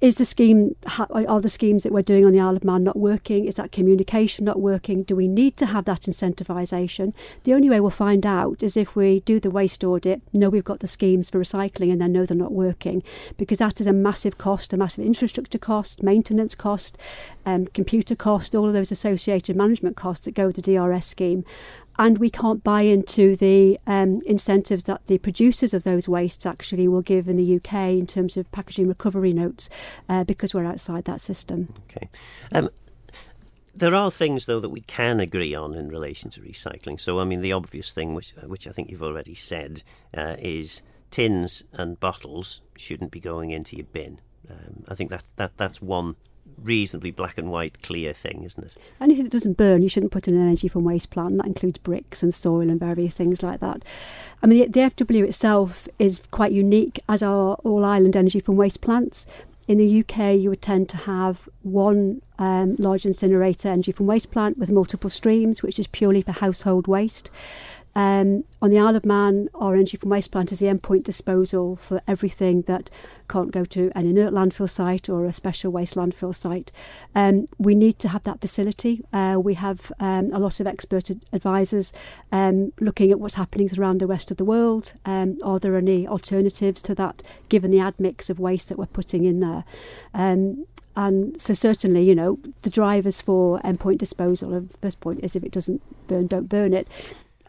is 0.02 0.16
the 0.16 0.24
scheme 0.24 0.74
are 0.98 1.40
the 1.40 1.48
schemes 1.48 1.84
that 1.84 1.92
we're 1.92 2.02
doing 2.02 2.26
on 2.26 2.32
the 2.32 2.40
Isle 2.40 2.56
of 2.56 2.64
Man 2.64 2.82
not 2.82 2.98
working? 2.98 3.44
Is 3.44 3.54
that 3.54 3.70
communication 3.70 4.44
not 4.44 4.60
working? 4.60 5.04
Do 5.04 5.14
we 5.14 5.28
need 5.28 5.56
to 5.58 5.66
have 5.66 5.84
that 5.84 6.00
incentivisation? 6.02 7.14
The 7.44 7.54
only 7.54 7.70
way 7.70 7.78
we'll 7.78 7.90
find 7.90 8.26
out 8.26 8.64
is 8.64 8.76
if 8.76 8.96
we 8.96 9.20
do 9.20 9.38
the 9.38 9.50
waste 9.50 9.84
audit, 9.84 10.20
know 10.32 10.50
we've 10.50 10.64
got 10.64 10.80
the 10.80 10.88
schemes 10.88 11.30
for 11.30 11.38
recycling, 11.38 11.92
and 11.92 12.00
then 12.00 12.10
know 12.10 12.26
they're 12.26 12.36
not 12.36 12.50
working, 12.50 13.04
because 13.36 13.58
that 13.58 13.80
is 13.80 13.86
a 13.86 13.92
massive 13.92 14.38
cost, 14.38 14.72
a 14.72 14.76
massive 14.76 15.04
infrastructure 15.04 15.58
cost, 15.58 16.02
maintenance 16.02 16.56
cost, 16.56 16.98
um, 17.46 17.66
computer 17.66 18.16
cost, 18.16 18.56
all 18.56 18.66
of 18.66 18.72
those 18.72 18.90
associated 18.90 19.54
management 19.54 19.96
costs 19.96 20.24
that 20.24 20.34
go 20.34 20.48
with 20.48 20.56
the 20.56 20.62
DRS 20.62 21.06
scheme 21.06 21.44
and 21.98 22.18
we 22.18 22.30
can't 22.30 22.64
buy 22.64 22.82
into 22.82 23.36
the 23.36 23.78
um, 23.86 24.20
incentives 24.26 24.84
that 24.84 25.06
the 25.06 25.18
producers 25.18 25.74
of 25.74 25.84
those 25.84 26.08
wastes 26.08 26.46
actually 26.46 26.88
will 26.88 27.02
give 27.02 27.28
in 27.28 27.36
the 27.36 27.56
UK 27.56 27.74
in 27.90 28.06
terms 28.06 28.36
of 28.36 28.50
packaging 28.52 28.88
recovery 28.88 29.32
notes 29.32 29.68
uh, 30.08 30.24
because 30.24 30.54
we're 30.54 30.64
outside 30.64 31.04
that 31.04 31.20
system. 31.20 31.68
Okay. 31.90 32.08
Um, 32.52 32.70
there 33.74 33.94
are 33.94 34.10
things, 34.10 34.46
though, 34.46 34.60
that 34.60 34.68
we 34.68 34.82
can 34.82 35.20
agree 35.20 35.54
on 35.54 35.74
in 35.74 35.88
relation 35.88 36.30
to 36.30 36.40
recycling. 36.40 37.00
So, 37.00 37.20
I 37.20 37.24
mean, 37.24 37.40
the 37.40 37.52
obvious 37.52 37.90
thing, 37.90 38.14
which, 38.14 38.32
which 38.44 38.66
I 38.66 38.70
think 38.70 38.90
you've 38.90 39.02
already 39.02 39.34
said, 39.34 39.82
uh, 40.16 40.36
is 40.38 40.82
tins 41.10 41.62
and 41.72 41.98
bottles 41.98 42.62
shouldn't 42.76 43.10
be 43.10 43.20
going 43.20 43.50
into 43.50 43.76
your 43.76 43.86
bin. 43.86 44.20
Um, 44.50 44.84
I 44.88 44.94
think 44.94 45.10
that, 45.10 45.24
that 45.36 45.56
that's 45.56 45.80
one 45.80 46.16
reasonably 46.62 47.10
black 47.10 47.38
and 47.38 47.50
white, 47.50 47.82
clear 47.82 48.12
thing, 48.12 48.42
isn't 48.44 48.64
it? 48.64 48.76
Anything 49.00 49.24
that 49.24 49.32
doesn't 49.32 49.56
burn, 49.56 49.82
you 49.82 49.88
shouldn't 49.88 50.12
put 50.12 50.28
in 50.28 50.40
energy 50.40 50.68
from 50.68 50.84
waste 50.84 51.10
plant. 51.10 51.36
That 51.38 51.46
includes 51.46 51.78
bricks 51.78 52.22
and 52.22 52.34
soil 52.34 52.68
and 52.68 52.78
various 52.78 53.16
things 53.16 53.42
like 53.42 53.60
that. 53.60 53.84
I 54.42 54.46
mean, 54.46 54.70
the, 54.70 54.80
the 54.80 55.04
EfW 55.04 55.24
itself 55.24 55.88
is 55.98 56.22
quite 56.30 56.52
unique, 56.52 57.00
as 57.08 57.22
are 57.22 57.54
all 57.64 57.84
island 57.84 58.16
energy 58.16 58.40
from 58.40 58.56
waste 58.56 58.80
plants. 58.80 59.26
In 59.68 59.78
the 59.78 60.00
UK, 60.00 60.40
you 60.40 60.50
would 60.50 60.62
tend 60.62 60.88
to 60.88 60.96
have 60.96 61.48
one 61.62 62.20
um, 62.38 62.74
large 62.78 63.06
incinerator 63.06 63.68
energy 63.68 63.92
from 63.92 64.06
waste 64.06 64.32
plant 64.32 64.58
with 64.58 64.70
multiple 64.70 65.08
streams, 65.08 65.62
which 65.62 65.78
is 65.78 65.86
purely 65.86 66.20
for 66.20 66.32
household 66.32 66.88
waste. 66.88 67.30
Um, 67.94 68.44
on 68.60 68.70
the 68.70 68.78
Isle 68.78 68.96
of 68.96 69.04
Man, 69.04 69.48
our 69.54 69.74
energy 69.74 69.96
from 69.96 70.10
waste 70.10 70.30
plant 70.30 70.52
is 70.52 70.60
the 70.60 70.66
endpoint 70.66 71.04
disposal 71.04 71.76
for 71.76 72.00
everything 72.08 72.62
that 72.62 72.90
can't 73.28 73.50
go 73.50 73.64
to 73.64 73.90
an 73.94 74.06
inert 74.06 74.32
landfill 74.32 74.68
site 74.68 75.08
or 75.08 75.26
a 75.26 75.32
special 75.32 75.70
waste 75.72 75.94
landfill 75.94 76.34
site. 76.34 76.72
Um, 77.14 77.46
we 77.58 77.74
need 77.74 77.98
to 78.00 78.08
have 78.08 78.22
that 78.24 78.40
facility. 78.40 79.04
Uh, 79.12 79.38
we 79.42 79.54
have 79.54 79.92
um, 80.00 80.30
a 80.32 80.38
lot 80.38 80.60
of 80.60 80.66
expert 80.66 81.10
ad- 81.10 81.24
advisors 81.32 81.92
um, 82.30 82.72
looking 82.80 83.10
at 83.10 83.20
what's 83.20 83.34
happening 83.34 83.70
around 83.78 83.98
the 83.98 84.06
rest 84.06 84.30
of 84.30 84.36
the 84.36 84.44
world. 84.44 84.94
Um, 85.04 85.38
are 85.42 85.58
there 85.58 85.76
any 85.76 86.06
alternatives 86.06 86.82
to 86.82 86.94
that, 86.94 87.22
given 87.48 87.70
the 87.70 87.78
admix 87.78 88.30
of 88.30 88.38
waste 88.38 88.68
that 88.68 88.78
we're 88.78 88.86
putting 88.86 89.24
in 89.24 89.40
there? 89.40 89.64
Um, 90.14 90.66
and 90.94 91.40
so 91.40 91.54
certainly, 91.54 92.04
you 92.04 92.14
know, 92.14 92.38
the 92.62 92.70
drivers 92.70 93.22
for 93.22 93.60
endpoint 93.60 93.98
disposal. 93.98 94.50
The 94.50 94.78
first 94.78 95.00
point 95.00 95.20
is 95.22 95.34
if 95.34 95.42
it 95.42 95.52
doesn't 95.52 95.80
burn, 96.06 96.26
don't 96.26 96.48
burn 96.48 96.74
it. 96.74 96.86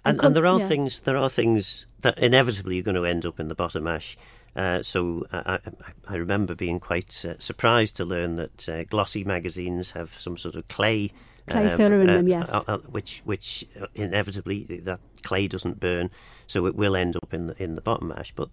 And, 0.06 0.22
and 0.22 0.36
there 0.36 0.46
are 0.46 0.60
yeah. 0.60 0.68
things 0.68 1.00
there 1.02 1.18
are 1.18 1.30
things 1.30 1.88
that 2.02 2.18
inevitably 2.18 2.76
you're 2.76 2.84
going 2.84 2.96
to 2.96 3.06
end 3.06 3.26
up 3.26 3.40
in 3.40 3.48
the 3.48 3.56
bottom 3.56 3.88
ash. 3.88 4.18
Uh, 4.56 4.84
so 4.84 5.26
I, 5.34 5.60
I, 6.08 6.16
remember 6.16 6.54
being 6.54 6.80
quite 6.80 7.26
uh, 7.26 7.34
surprised 7.40 7.96
to 7.96 8.06
learn 8.06 8.36
that 8.36 8.70
uh, 8.70 8.84
glossy 8.84 9.24
magazines 9.24 9.92
have 9.92 10.12
some 10.12 10.38
sort 10.38 10.56
of 10.56 10.68
clay 10.68 11.12
clay 11.48 11.70
um, 11.70 11.78
filler 11.78 12.02
in 12.02 12.08
them, 12.08 12.26
uh, 12.26 12.28
yes, 12.28 12.54
uh, 12.54 12.64
uh, 12.68 12.78
which 12.80 13.22
which 13.26 13.66
inevitably 13.96 14.64
that 14.84 15.00
clay 15.24 15.48
doesn't 15.48 15.80
burn, 15.80 16.12
so 16.46 16.68
it 16.68 16.76
will 16.76 16.96
end 16.96 17.16
up 17.16 17.34
in 17.34 17.48
the 17.48 17.64
in 17.64 17.74
the 17.74 17.82
bottom 17.82 18.14
ash. 18.16 18.32
But 18.32 18.50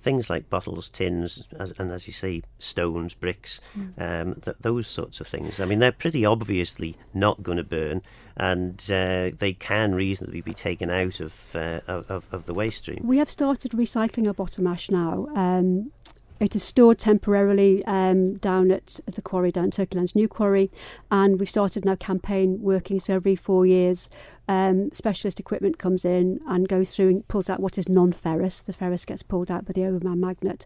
things 0.00 0.30
like 0.30 0.50
bottles, 0.50 0.88
tins, 0.88 1.46
as, 1.58 1.72
and 1.78 1.92
as 1.92 2.06
you 2.06 2.12
say, 2.12 2.42
stones, 2.58 3.14
bricks, 3.14 3.60
mm. 3.78 3.92
um, 4.00 4.34
th- 4.40 4.56
those 4.60 4.86
sorts 4.86 5.20
of 5.20 5.26
things. 5.26 5.60
I 5.60 5.64
mean, 5.64 5.78
they're 5.78 5.92
pretty 5.92 6.24
obviously 6.24 6.96
not 7.12 7.42
going 7.42 7.58
to 7.58 7.64
burn, 7.64 8.02
and 8.36 8.80
uh, 8.90 9.30
they 9.36 9.54
can 9.58 9.94
reasonably 9.94 10.40
be 10.40 10.54
taken 10.54 10.90
out 10.90 11.20
of, 11.20 11.54
uh, 11.54 11.80
of, 11.86 12.26
of 12.32 12.46
the 12.46 12.54
waste 12.54 12.78
stream. 12.78 13.00
We 13.04 13.18
have 13.18 13.30
started 13.30 13.72
recycling 13.72 14.26
our 14.26 14.34
bottom 14.34 14.66
ash 14.66 14.90
now. 14.90 15.28
Um, 15.34 15.92
it 16.40 16.56
is 16.56 16.62
stored 16.62 16.98
temporarily 16.98 17.84
um, 17.84 18.34
down 18.38 18.70
at, 18.70 18.98
the 19.06 19.20
quarry, 19.20 19.52
down 19.52 19.66
at 19.66 19.72
Turkeylands 19.72 20.14
New 20.14 20.26
Quarry, 20.26 20.70
and 21.10 21.38
we've 21.38 21.48
started 21.48 21.84
now 21.84 21.96
campaign 21.96 22.58
working. 22.62 22.98
So 22.98 23.14
every 23.14 23.36
four 23.36 23.66
years, 23.66 24.08
um, 24.48 24.90
specialist 24.92 25.38
equipment 25.38 25.78
comes 25.78 26.04
in 26.04 26.40
and 26.48 26.66
goes 26.66 26.94
through 26.94 27.08
and 27.08 27.28
pulls 27.28 27.50
out 27.50 27.60
what 27.60 27.76
is 27.76 27.88
non-ferrous. 27.88 28.62
The 28.62 28.72
ferrous 28.72 29.04
gets 29.04 29.22
pulled 29.22 29.50
out 29.50 29.66
by 29.66 29.74
the 29.74 29.84
overband 29.84 30.20
magnet, 30.20 30.64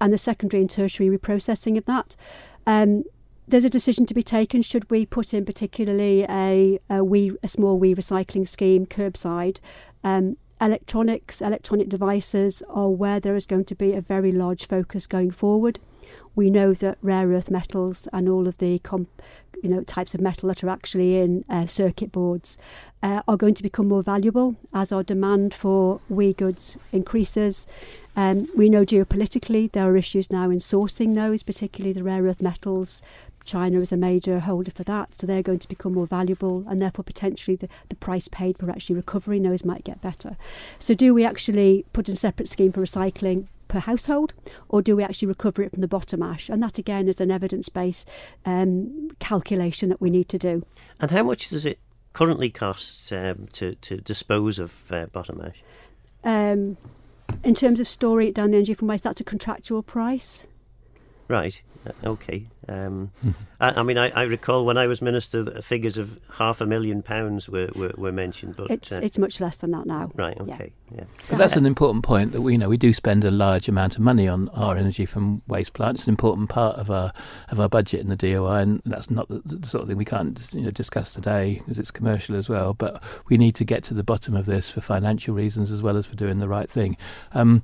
and 0.00 0.10
the 0.10 0.18
secondary 0.18 0.62
and 0.62 0.70
tertiary 0.70 1.16
reprocessing 1.16 1.76
of 1.76 1.84
that. 1.84 2.16
Um, 2.66 3.04
there's 3.46 3.64
a 3.64 3.70
decision 3.70 4.06
to 4.06 4.14
be 4.14 4.22
taken. 4.22 4.62
Should 4.62 4.90
we 4.90 5.04
put 5.04 5.34
in 5.34 5.44
particularly 5.44 6.24
a, 6.28 6.78
a 6.88 7.04
WEEE, 7.04 7.36
a 7.42 7.48
small 7.48 7.78
WEEE 7.78 7.96
recycling 7.96 8.48
scheme 8.48 8.86
curbside? 8.86 9.58
Um, 10.02 10.36
electronics, 10.60 11.40
electronic 11.40 11.88
devices 11.88 12.62
are 12.68 12.90
where 12.90 13.20
there 13.20 13.36
is 13.36 13.46
going 13.46 13.64
to 13.64 13.74
be 13.74 13.92
a 13.92 14.00
very 14.00 14.32
large 14.32 14.66
focus 14.66 15.06
going 15.06 15.30
forward. 15.30 15.80
We 16.34 16.50
know 16.50 16.72
that 16.74 16.98
rare 17.02 17.28
earth 17.28 17.50
metals 17.50 18.08
and 18.12 18.28
all 18.28 18.46
of 18.46 18.58
the 18.58 18.78
comp, 18.80 19.08
you 19.62 19.70
know 19.70 19.82
types 19.82 20.14
of 20.14 20.20
metal 20.20 20.48
that 20.48 20.64
are 20.64 20.70
actually 20.70 21.16
in 21.18 21.44
uh, 21.48 21.66
circuit 21.66 22.12
boards 22.12 22.56
uh, 23.02 23.22
are 23.28 23.36
going 23.36 23.54
to 23.54 23.62
become 23.62 23.88
more 23.88 24.02
valuable 24.02 24.56
as 24.72 24.92
our 24.92 25.02
demand 25.02 25.52
for 25.54 26.00
WEEE 26.08 26.34
goods 26.34 26.76
increases. 26.92 27.66
Um, 28.16 28.48
we 28.56 28.68
know 28.68 28.84
geopolitically 28.84 29.70
there 29.70 29.84
are 29.84 29.96
issues 29.96 30.30
now 30.30 30.50
in 30.50 30.58
sourcing 30.58 31.14
those, 31.14 31.42
particularly 31.42 31.92
the 31.92 32.02
rare 32.02 32.22
earth 32.22 32.42
metals, 32.42 33.02
China 33.50 33.80
is 33.80 33.90
a 33.90 33.96
major 33.96 34.38
holder 34.40 34.70
for 34.70 34.84
that, 34.84 35.16
so 35.16 35.26
they're 35.26 35.42
going 35.42 35.58
to 35.58 35.68
become 35.68 35.94
more 35.94 36.06
valuable, 36.06 36.64
and 36.68 36.80
therefore 36.80 37.02
potentially 37.02 37.56
the, 37.56 37.68
the 37.88 37.96
price 37.96 38.28
paid 38.28 38.56
for 38.56 38.70
actually 38.70 38.94
recovering 38.94 39.42
those 39.42 39.64
might 39.64 39.82
get 39.82 40.00
better. 40.00 40.36
So, 40.78 40.94
do 40.94 41.12
we 41.12 41.24
actually 41.24 41.84
put 41.92 42.08
in 42.08 42.14
a 42.14 42.16
separate 42.16 42.48
scheme 42.48 42.70
for 42.70 42.80
recycling 42.80 43.48
per 43.66 43.80
household, 43.80 44.34
or 44.68 44.82
do 44.82 44.94
we 44.94 45.02
actually 45.02 45.26
recover 45.26 45.62
it 45.62 45.72
from 45.72 45.80
the 45.80 45.88
bottom 45.88 46.22
ash? 46.22 46.48
And 46.48 46.62
that 46.62 46.78
again 46.78 47.08
is 47.08 47.20
an 47.20 47.30
evidence 47.30 47.68
based 47.68 48.08
um, 48.46 49.10
calculation 49.18 49.88
that 49.88 50.00
we 50.00 50.10
need 50.10 50.28
to 50.28 50.38
do. 50.38 50.64
And 51.00 51.10
how 51.10 51.24
much 51.24 51.48
does 51.48 51.66
it 51.66 51.78
currently 52.12 52.50
cost 52.50 53.12
um, 53.12 53.48
to, 53.54 53.74
to 53.76 53.96
dispose 53.96 54.60
of 54.60 54.92
uh, 54.92 55.06
bottom 55.12 55.40
ash? 55.40 55.62
Um, 56.22 56.76
in 57.42 57.54
terms 57.54 57.80
of 57.80 57.88
storing 57.88 58.28
it 58.28 58.34
down 58.34 58.50
the 58.50 58.58
energy 58.58 58.74
from 58.74 58.88
waste, 58.88 59.04
that's 59.04 59.20
a 59.20 59.24
contractual 59.24 59.82
price. 59.82 60.46
Right. 61.30 61.62
Uh, 61.86 61.92
okay. 62.10 62.46
Um, 62.68 63.12
I, 63.60 63.70
I, 63.70 63.82
mean, 63.84 63.96
I, 63.96 64.10
I, 64.10 64.22
recall 64.24 64.66
when 64.66 64.76
I 64.76 64.88
was 64.88 65.00
minister, 65.00 65.44
the 65.44 65.62
figures 65.62 65.96
of 65.96 66.18
half 66.34 66.60
a 66.60 66.66
million 66.66 67.02
pounds 67.02 67.48
were, 67.48 67.70
were, 67.76 67.92
were 67.96 68.10
mentioned, 68.10 68.56
but 68.56 68.68
it's 68.68 68.90
uh, 68.90 68.98
it's 69.00 69.16
much 69.16 69.40
less 69.40 69.58
than 69.58 69.70
that 69.70 69.86
now. 69.86 70.10
Right. 70.16 70.38
Okay. 70.40 70.72
Yeah. 70.90 70.98
yeah. 70.98 71.04
But 71.28 71.38
that's 71.38 71.54
an 71.54 71.66
important 71.66 72.04
point 72.04 72.32
that 72.32 72.42
we 72.42 72.52
you 72.52 72.58
know 72.58 72.68
we 72.68 72.76
do 72.76 72.92
spend 72.92 73.24
a 73.24 73.30
large 73.30 73.68
amount 73.68 73.94
of 73.94 74.02
money 74.02 74.26
on 74.26 74.48
our 74.48 74.76
energy 74.76 75.06
from 75.06 75.42
waste 75.46 75.72
plants. 75.72 76.02
It's 76.02 76.08
an 76.08 76.12
important 76.14 76.48
part 76.48 76.76
of 76.76 76.90
our 76.90 77.12
of 77.48 77.60
our 77.60 77.68
budget 77.68 78.00
in 78.00 78.08
the 78.08 78.16
DOI, 78.16 78.56
and 78.56 78.82
that's 78.84 79.08
not 79.08 79.28
the, 79.28 79.40
the 79.44 79.68
sort 79.68 79.82
of 79.82 79.88
thing 79.88 79.96
we 79.96 80.04
can't 80.04 80.52
you 80.52 80.62
know 80.62 80.70
discuss 80.72 81.12
today 81.12 81.60
because 81.60 81.78
it's 81.78 81.92
commercial 81.92 82.34
as 82.34 82.48
well. 82.48 82.74
But 82.74 83.02
we 83.28 83.36
need 83.36 83.54
to 83.54 83.64
get 83.64 83.84
to 83.84 83.94
the 83.94 84.04
bottom 84.04 84.34
of 84.34 84.46
this 84.46 84.68
for 84.68 84.80
financial 84.80 85.34
reasons 85.34 85.70
as 85.70 85.80
well 85.80 85.96
as 85.96 86.06
for 86.06 86.16
doing 86.16 86.40
the 86.40 86.48
right 86.48 86.68
thing. 86.68 86.96
Um, 87.32 87.62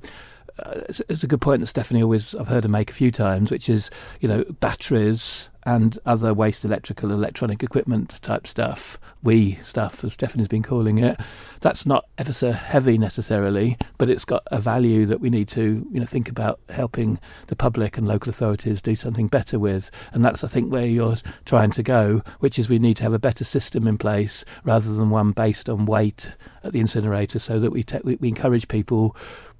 it's, 0.65 1.01
it's, 1.09 1.23
a 1.23 1.27
good 1.27 1.41
point 1.41 1.61
that 1.61 1.67
Stephanie 1.67 2.03
always 2.03 2.35
I've 2.35 2.47
heard 2.47 2.63
her 2.63 2.69
make 2.69 2.89
a 2.89 2.93
few 2.93 3.11
times, 3.11 3.51
which 3.51 3.69
is 3.69 3.89
you 4.19 4.27
know 4.27 4.43
batteries 4.59 5.49
and 5.67 5.99
other 6.05 6.33
waste 6.33 6.63
electrical 6.63 7.11
electronic 7.11 7.61
equipment 7.61 8.21
type 8.21 8.47
stuff, 8.47 8.97
WEEE 9.21 9.59
stuff 9.63 10.01
as 10.01 10.13
Stephanie's 10.13 10.47
been 10.47 10.63
calling 10.63 10.97
it. 10.97 11.19
That's 11.59 11.85
not 11.85 12.05
ever 12.17 12.31
so 12.31 12.53
heavy 12.53 12.97
necessarily, 12.97 13.77
but 13.97 14.09
it's 14.09 14.23
got 14.23 14.43
a 14.47 14.61
value 14.61 15.05
that 15.07 15.19
we 15.19 15.29
need 15.29 15.49
to 15.49 15.85
you 15.91 15.99
know 15.99 16.05
think 16.05 16.29
about 16.29 16.61
helping 16.69 17.19
the 17.47 17.55
public 17.55 17.97
and 17.97 18.07
local 18.07 18.29
authorities 18.29 18.81
do 18.81 18.95
something 18.95 19.27
better 19.27 19.59
with, 19.59 19.91
and 20.13 20.23
that's 20.23 20.43
I 20.43 20.47
think 20.47 20.71
where 20.71 20.85
you're 20.85 21.17
trying 21.45 21.71
to 21.71 21.83
go, 21.83 22.21
which 22.39 22.57
is 22.57 22.69
we 22.69 22.79
need 22.79 22.97
to 22.97 23.03
have 23.03 23.13
a 23.13 23.19
better 23.19 23.43
system 23.43 23.87
in 23.87 23.97
place 23.97 24.45
rather 24.63 24.93
than 24.93 25.09
one 25.09 25.31
based 25.31 25.67
on 25.67 25.85
weight 25.85 26.29
at 26.63 26.71
the 26.71 26.79
incinerator, 26.79 27.39
so 27.39 27.59
that 27.59 27.71
we 27.71 27.83
te- 27.83 27.99
we, 28.03 28.15
we 28.15 28.29
encourage 28.29 28.69
people 28.69 29.15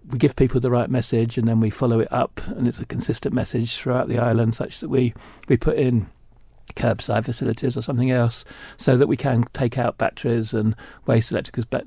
we 0.09 0.17
give 0.17 0.35
people 0.35 0.59
the 0.59 0.71
right 0.71 0.89
message 0.89 1.37
and 1.37 1.47
then 1.47 1.59
we 1.59 1.69
follow 1.69 1.99
it 1.99 2.11
up 2.11 2.41
and 2.47 2.67
it's 2.67 2.79
a 2.79 2.85
consistent 2.85 3.33
message 3.33 3.77
throughout 3.77 4.07
the 4.07 4.17
island 4.17 4.55
such 4.55 4.79
that 4.79 4.89
we, 4.89 5.13
we 5.47 5.57
put 5.57 5.77
in 5.77 6.07
curbside 6.75 7.25
facilities 7.25 7.77
or 7.77 7.81
something 7.81 8.11
else 8.11 8.43
so 8.77 8.97
that 8.97 9.07
we 9.07 9.17
can 9.17 9.45
take 9.53 9.77
out 9.77 9.97
batteries 9.97 10.53
and 10.53 10.75
waste 11.05 11.31
electricals. 11.31 11.65
But 11.69 11.85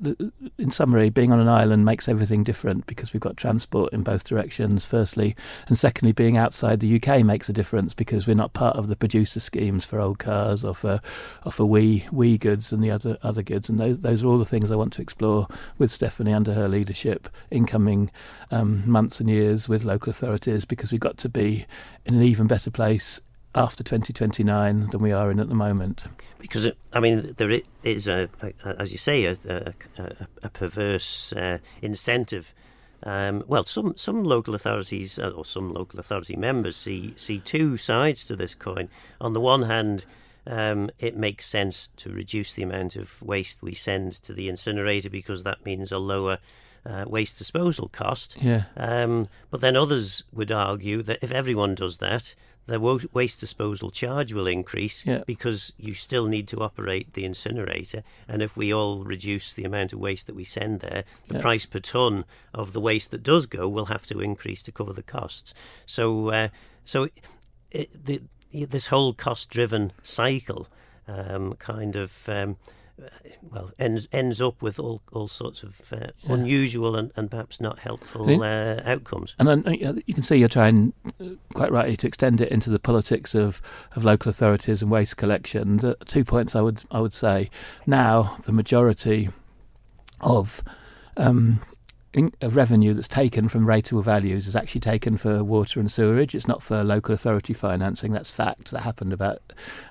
in 0.57 0.71
summary, 0.71 1.09
being 1.09 1.31
on 1.31 1.39
an 1.39 1.47
island 1.47 1.85
makes 1.85 2.09
everything 2.09 2.43
different 2.43 2.85
because 2.87 3.13
we've 3.13 3.21
got 3.21 3.37
transport 3.37 3.93
in 3.93 4.03
both 4.03 4.23
directions, 4.23 4.85
firstly. 4.85 5.35
And 5.67 5.77
secondly, 5.77 6.11
being 6.11 6.37
outside 6.37 6.79
the 6.79 7.01
UK 7.01 7.23
makes 7.23 7.49
a 7.49 7.53
difference 7.53 7.93
because 7.93 8.27
we're 8.27 8.35
not 8.35 8.53
part 8.53 8.75
of 8.75 8.87
the 8.87 8.95
producer 8.95 9.39
schemes 9.39 9.85
for 9.85 9.99
old 9.99 10.19
cars 10.19 10.63
or 10.63 10.73
for, 10.73 11.01
or 11.45 11.51
for 11.51 11.65
WEEE, 11.65 12.07
WEEE 12.11 12.37
goods 12.37 12.71
and 12.71 12.83
the 12.83 12.91
other, 12.91 13.17
other 13.23 13.43
goods. 13.43 13.69
And 13.69 13.79
those, 13.79 13.99
those 13.99 14.23
are 14.23 14.27
all 14.27 14.37
the 14.37 14.45
things 14.45 14.71
I 14.71 14.75
want 14.75 14.93
to 14.93 15.01
explore 15.01 15.47
with 15.77 15.91
Stephanie 15.91 16.33
under 16.33 16.53
her 16.53 16.67
leadership 16.67 17.29
in 17.49 17.65
coming 17.65 18.11
um, 18.49 18.83
months 18.89 19.19
and 19.19 19.29
years 19.29 19.69
with 19.69 19.85
local 19.85 20.09
authorities 20.09 20.65
because 20.65 20.91
we've 20.91 20.99
got 20.99 21.17
to 21.17 21.29
be 21.29 21.65
in 22.05 22.15
an 22.15 22.23
even 22.23 22.47
better 22.47 22.71
place 22.71 23.19
after 23.53 23.83
2029 23.83 24.87
than 24.87 25.01
we 25.01 25.11
are 25.11 25.29
in 25.31 25.39
at 25.39 25.49
the 25.49 25.55
moment. 25.55 26.05
Because, 26.39 26.69
I 26.93 26.99
mean, 26.99 27.33
there 27.37 27.61
is, 27.83 28.07
a, 28.07 28.29
a 28.41 28.79
as 28.79 28.91
you 28.91 28.97
say, 28.97 29.25
a, 29.25 29.37
a, 29.47 30.27
a 30.43 30.49
perverse 30.49 31.33
uh, 31.33 31.59
incentive. 31.81 32.53
Um, 33.03 33.43
well, 33.47 33.65
some, 33.65 33.93
some 33.97 34.23
local 34.23 34.55
authorities 34.55 35.17
uh, 35.19 35.29
or 35.29 35.43
some 35.43 35.73
local 35.73 35.99
authority 35.99 36.35
members 36.35 36.75
see 36.75 37.13
see 37.15 37.39
two 37.39 37.75
sides 37.77 38.25
to 38.25 38.35
this 38.35 38.53
coin. 38.53 38.89
On 39.19 39.33
the 39.33 39.41
one 39.41 39.63
hand, 39.63 40.05
um, 40.45 40.89
it 40.99 41.17
makes 41.17 41.47
sense 41.47 41.89
to 41.97 42.11
reduce 42.11 42.53
the 42.53 42.63
amount 42.63 42.95
of 42.95 43.21
waste 43.21 43.61
we 43.61 43.73
send 43.73 44.13
to 44.13 44.33
the 44.33 44.49
incinerator 44.49 45.09
because 45.09 45.43
that 45.43 45.65
means 45.65 45.91
a 45.91 45.97
lower 45.97 46.37
uh, 46.85 47.05
waste 47.07 47.37
disposal 47.37 47.89
cost. 47.89 48.37
Yeah. 48.39 48.63
Um, 48.77 49.29
but 49.49 49.61
then 49.61 49.75
others 49.75 50.23
would 50.31 50.51
argue 50.51 51.03
that 51.03 51.19
if 51.21 51.31
everyone 51.31 51.75
does 51.75 51.97
that, 51.97 52.35
the 52.67 53.09
waste 53.11 53.39
disposal 53.39 53.89
charge 53.89 54.33
will 54.33 54.47
increase 54.47 55.05
yeah. 55.05 55.23
because 55.25 55.73
you 55.77 55.93
still 55.93 56.27
need 56.27 56.47
to 56.47 56.61
operate 56.61 57.13
the 57.13 57.25
incinerator. 57.25 58.03
And 58.27 58.41
if 58.41 58.55
we 58.55 58.73
all 58.73 59.03
reduce 59.03 59.53
the 59.53 59.63
amount 59.63 59.93
of 59.93 59.99
waste 59.99 60.27
that 60.27 60.35
we 60.35 60.43
send 60.43 60.79
there, 60.79 61.03
the 61.27 61.35
yeah. 61.35 61.41
price 61.41 61.65
per 61.65 61.79
tonne 61.79 62.25
of 62.53 62.73
the 62.73 62.79
waste 62.79 63.11
that 63.11 63.23
does 63.23 63.45
go 63.45 63.67
will 63.67 63.85
have 63.85 64.05
to 64.07 64.21
increase 64.21 64.63
to 64.63 64.71
cover 64.71 64.93
the 64.93 65.03
costs. 65.03 65.53
So, 65.85 66.29
uh, 66.29 66.47
so 66.85 67.09
it, 67.71 68.05
the, 68.05 68.21
this 68.51 68.87
whole 68.87 69.13
cost-driven 69.13 69.93
cycle 70.03 70.67
um, 71.07 71.53
kind 71.53 71.95
of 71.95 72.29
um, 72.29 72.57
well 73.41 73.71
ends 73.79 74.07
ends 74.11 74.41
up 74.41 74.61
with 74.61 74.79
all 74.79 75.01
all 75.11 75.27
sorts 75.27 75.63
of 75.63 75.81
uh, 75.93 76.07
yeah. 76.19 76.33
unusual 76.33 76.95
and, 76.95 77.11
and 77.15 77.29
perhaps 77.29 77.59
not 77.59 77.79
helpful 77.79 78.43
uh, 78.43 78.81
outcomes. 78.85 79.35
And 79.39 79.67
uh, 79.67 79.93
you 80.05 80.13
can 80.13 80.23
see 80.23 80.37
you're 80.37 80.49
trying 80.49 80.93
uh, 81.19 81.25
quite 81.53 81.71
rightly 81.71 81.97
to 81.97 82.07
extend 82.07 82.41
it 82.41 82.51
into 82.51 82.69
the 82.69 82.79
politics 82.79 83.35
of, 83.35 83.61
of 83.95 84.03
local 84.03 84.29
authorities 84.29 84.81
and 84.81 84.91
waste 84.91 85.17
collection. 85.17 85.77
The 85.77 85.95
two 86.05 86.23
points 86.23 86.55
I 86.55 86.61
would 86.61 86.83
I 86.91 86.99
would 86.99 87.13
say 87.13 87.49
now 87.85 88.37
the 88.45 88.51
majority 88.51 89.29
of 90.21 90.63
um, 91.17 91.61
of 91.61 91.70
Uh, 92.13 92.49
revenue 92.49 92.93
that's 92.93 93.07
taken 93.07 93.47
from 93.47 93.65
rateable 93.65 94.03
values 94.03 94.45
is 94.45 94.55
actually 94.55 94.81
taken 94.81 95.15
for 95.15 95.45
water 95.45 95.79
and 95.79 95.89
sewerage. 95.89 96.35
It's 96.35 96.47
not 96.47 96.61
for 96.61 96.83
local 96.83 97.15
authority 97.15 97.53
financing. 97.53 98.11
That's 98.11 98.29
fact. 98.29 98.71
That 98.71 98.81
happened 98.81 99.13
about 99.13 99.41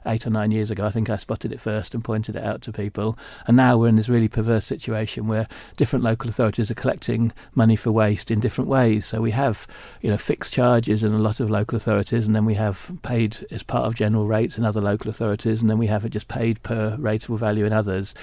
eight 0.05 0.27
or 0.27 0.31
nine 0.31 0.51
years 0.51 0.71
ago. 0.71 0.85
I 0.85 0.91
think 0.91 1.09
I 1.09 1.17
spotted 1.17 1.51
it 1.51 1.61
first 1.61 1.95
and 1.95 2.05
pointed 2.05 2.37
it 2.37 2.45
out 2.45 2.61
to 2.63 2.73
people. 2.73 3.17
And 3.47 3.57
now 3.57 3.79
we're 3.79 3.89
in 3.89 3.97
this 3.97 4.11
really 4.11 4.29
perverse 4.29 4.67
situation 4.67 5.29
where 5.29 5.49
different 5.79 6.05
local 6.05 6.29
authorities 6.29 6.71
are 6.71 6.75
collecting 6.75 7.33
money 7.55 7.75
for 7.75 7.91
waste 7.91 8.31
in 8.31 8.39
different 8.39 8.69
ways. 8.69 9.07
So 9.07 9.23
we 9.23 9.31
have, 9.31 9.67
you 10.03 10.11
know, 10.11 10.19
fixed 10.19 10.53
charges 10.53 11.03
in 11.03 11.15
a 11.15 11.19
lot 11.19 11.41
of 11.41 11.49
local 11.49 11.77
authorities, 11.77 12.27
and 12.27 12.35
then 12.35 12.45
we 12.45 12.55
have 12.57 12.93
paid 13.03 13.47
as 13.51 13.63
part 13.63 13.87
of 13.87 13.95
general 13.95 14.27
rates 14.27 14.59
in 14.59 14.65
other 14.67 14.83
local 14.83 15.11
authorities, 15.11 15.63
and 15.63 15.71
then 15.71 15.79
we 15.79 15.87
have 15.87 16.05
it 16.05 16.11
just 16.11 16.29
paid 16.29 16.63
per 16.63 16.99
rateable 16.99 17.39
value 17.39 17.65
in 17.65 17.73
others. 17.73 18.15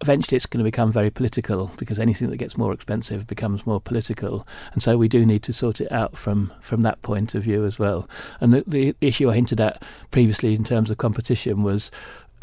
Eventually, 0.00 0.36
it's 0.36 0.46
going 0.46 0.64
to 0.64 0.64
become 0.64 0.90
very 0.90 1.10
political 1.10 1.70
because 1.76 1.98
anything 1.98 2.30
that 2.30 2.38
gets 2.38 2.56
more 2.56 2.72
expensive 2.72 3.26
becomes 3.26 3.41
becomes 3.42 3.66
more 3.66 3.80
political, 3.80 4.46
and 4.72 4.84
so 4.84 4.96
we 4.96 5.08
do 5.08 5.26
need 5.26 5.42
to 5.42 5.52
sort 5.52 5.80
it 5.80 5.90
out 5.90 6.16
from 6.16 6.52
from 6.60 6.82
that 6.82 7.02
point 7.02 7.34
of 7.34 7.42
view 7.42 7.64
as 7.64 7.76
well. 7.76 8.08
And 8.40 8.54
the, 8.54 8.62
the 8.64 8.94
issue 9.00 9.28
I 9.28 9.34
hinted 9.34 9.60
at 9.60 9.82
previously 10.12 10.54
in 10.54 10.64
terms 10.64 10.90
of 10.90 10.98
competition 10.98 11.64
was. 11.64 11.90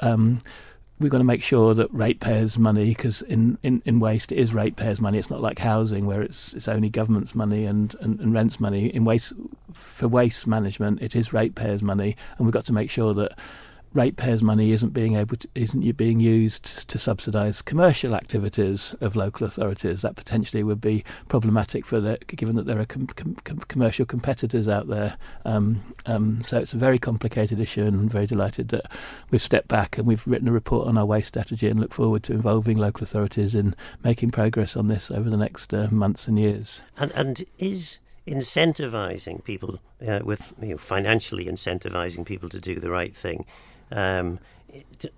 Um, 0.01 0.41
we've 0.99 1.11
got 1.11 1.19
to 1.19 1.23
make 1.23 1.41
sure 1.41 1.73
that 1.73 1.89
ratepayers' 1.93 2.57
money, 2.57 2.89
because 2.89 3.21
in, 3.21 3.57
in, 3.63 3.81
in 3.85 4.01
waste 4.01 4.33
it 4.33 4.37
is 4.37 4.53
ratepayers' 4.53 4.99
money. 4.99 5.17
It's 5.17 5.29
not 5.29 5.41
like 5.41 5.59
housing 5.59 6.05
where 6.05 6.21
it's 6.21 6.53
it's 6.53 6.67
only 6.67 6.89
government's 6.89 7.33
money 7.33 7.65
and, 7.65 7.95
and, 8.01 8.19
and 8.19 8.33
rents 8.33 8.59
money. 8.59 8.87
In 8.87 9.05
waste 9.05 9.31
for 9.73 10.09
waste 10.09 10.47
management, 10.47 11.01
it 11.01 11.15
is 11.15 11.31
ratepayers' 11.31 11.81
money, 11.81 12.17
and 12.37 12.45
we've 12.45 12.53
got 12.53 12.65
to 12.65 12.73
make 12.73 12.89
sure 12.89 13.13
that 13.13 13.31
ratepayers' 13.93 14.43
money 14.43 14.71
isn't 14.71 14.93
being 14.93 15.15
able 15.15 15.37
to, 15.37 15.47
isn't 15.55 15.97
being 15.97 16.19
used 16.19 16.89
to 16.89 16.97
subsidise 16.99 17.61
commercial 17.61 18.15
activities 18.15 18.93
of 19.01 19.15
local 19.15 19.47
authorities. 19.47 20.01
That 20.01 20.15
potentially 20.15 20.63
would 20.63 20.81
be 20.81 21.03
problematic 21.27 21.85
for 21.85 21.99
the 21.99 22.17
given 22.27 22.55
that 22.55 22.65
there 22.65 22.79
are 22.79 22.85
com- 22.85 23.07
com- 23.07 23.59
commercial 23.67 24.05
competitors 24.05 24.67
out 24.67 24.87
there. 24.87 25.17
Um, 25.45 25.81
um, 26.05 26.43
so 26.43 26.59
it's 26.59 26.73
a 26.73 26.77
very 26.77 26.99
complicated 26.99 27.59
issue, 27.59 27.83
and 27.83 27.95
I'm 27.95 28.09
very 28.09 28.27
delighted 28.27 28.69
that 28.69 28.91
we've 29.31 29.41
stepped 29.41 29.67
back 29.67 29.97
and 29.97 30.05
we've 30.05 30.25
written 30.27 30.47
a 30.47 30.51
report 30.51 30.87
on 30.87 30.97
our 30.97 31.05
waste 31.05 31.29
strategy, 31.29 31.67
and 31.67 31.79
look 31.79 31.93
forward 31.93 32.23
to 32.23 32.33
involving 32.33 32.77
local 32.77 33.03
authorities 33.03 33.55
in 33.55 33.75
making 34.03 34.31
progress 34.31 34.75
on 34.75 34.87
this 34.87 35.09
over 35.09 35.29
the 35.29 35.37
next 35.37 35.73
uh, 35.73 35.87
months 35.91 36.27
and 36.27 36.39
years. 36.39 36.81
And 36.97 37.11
and 37.13 37.43
is 37.57 37.99
incentivizing 38.27 39.43
people 39.43 39.79
uh, 40.07 40.19
with 40.23 40.53
you 40.61 40.69
know, 40.69 40.77
financially 40.77 41.45
incentivizing 41.45 42.25
people 42.25 42.47
to 42.49 42.59
do 42.59 42.79
the 42.79 42.91
right 42.91 43.15
thing 43.15 43.45
um, 43.91 44.39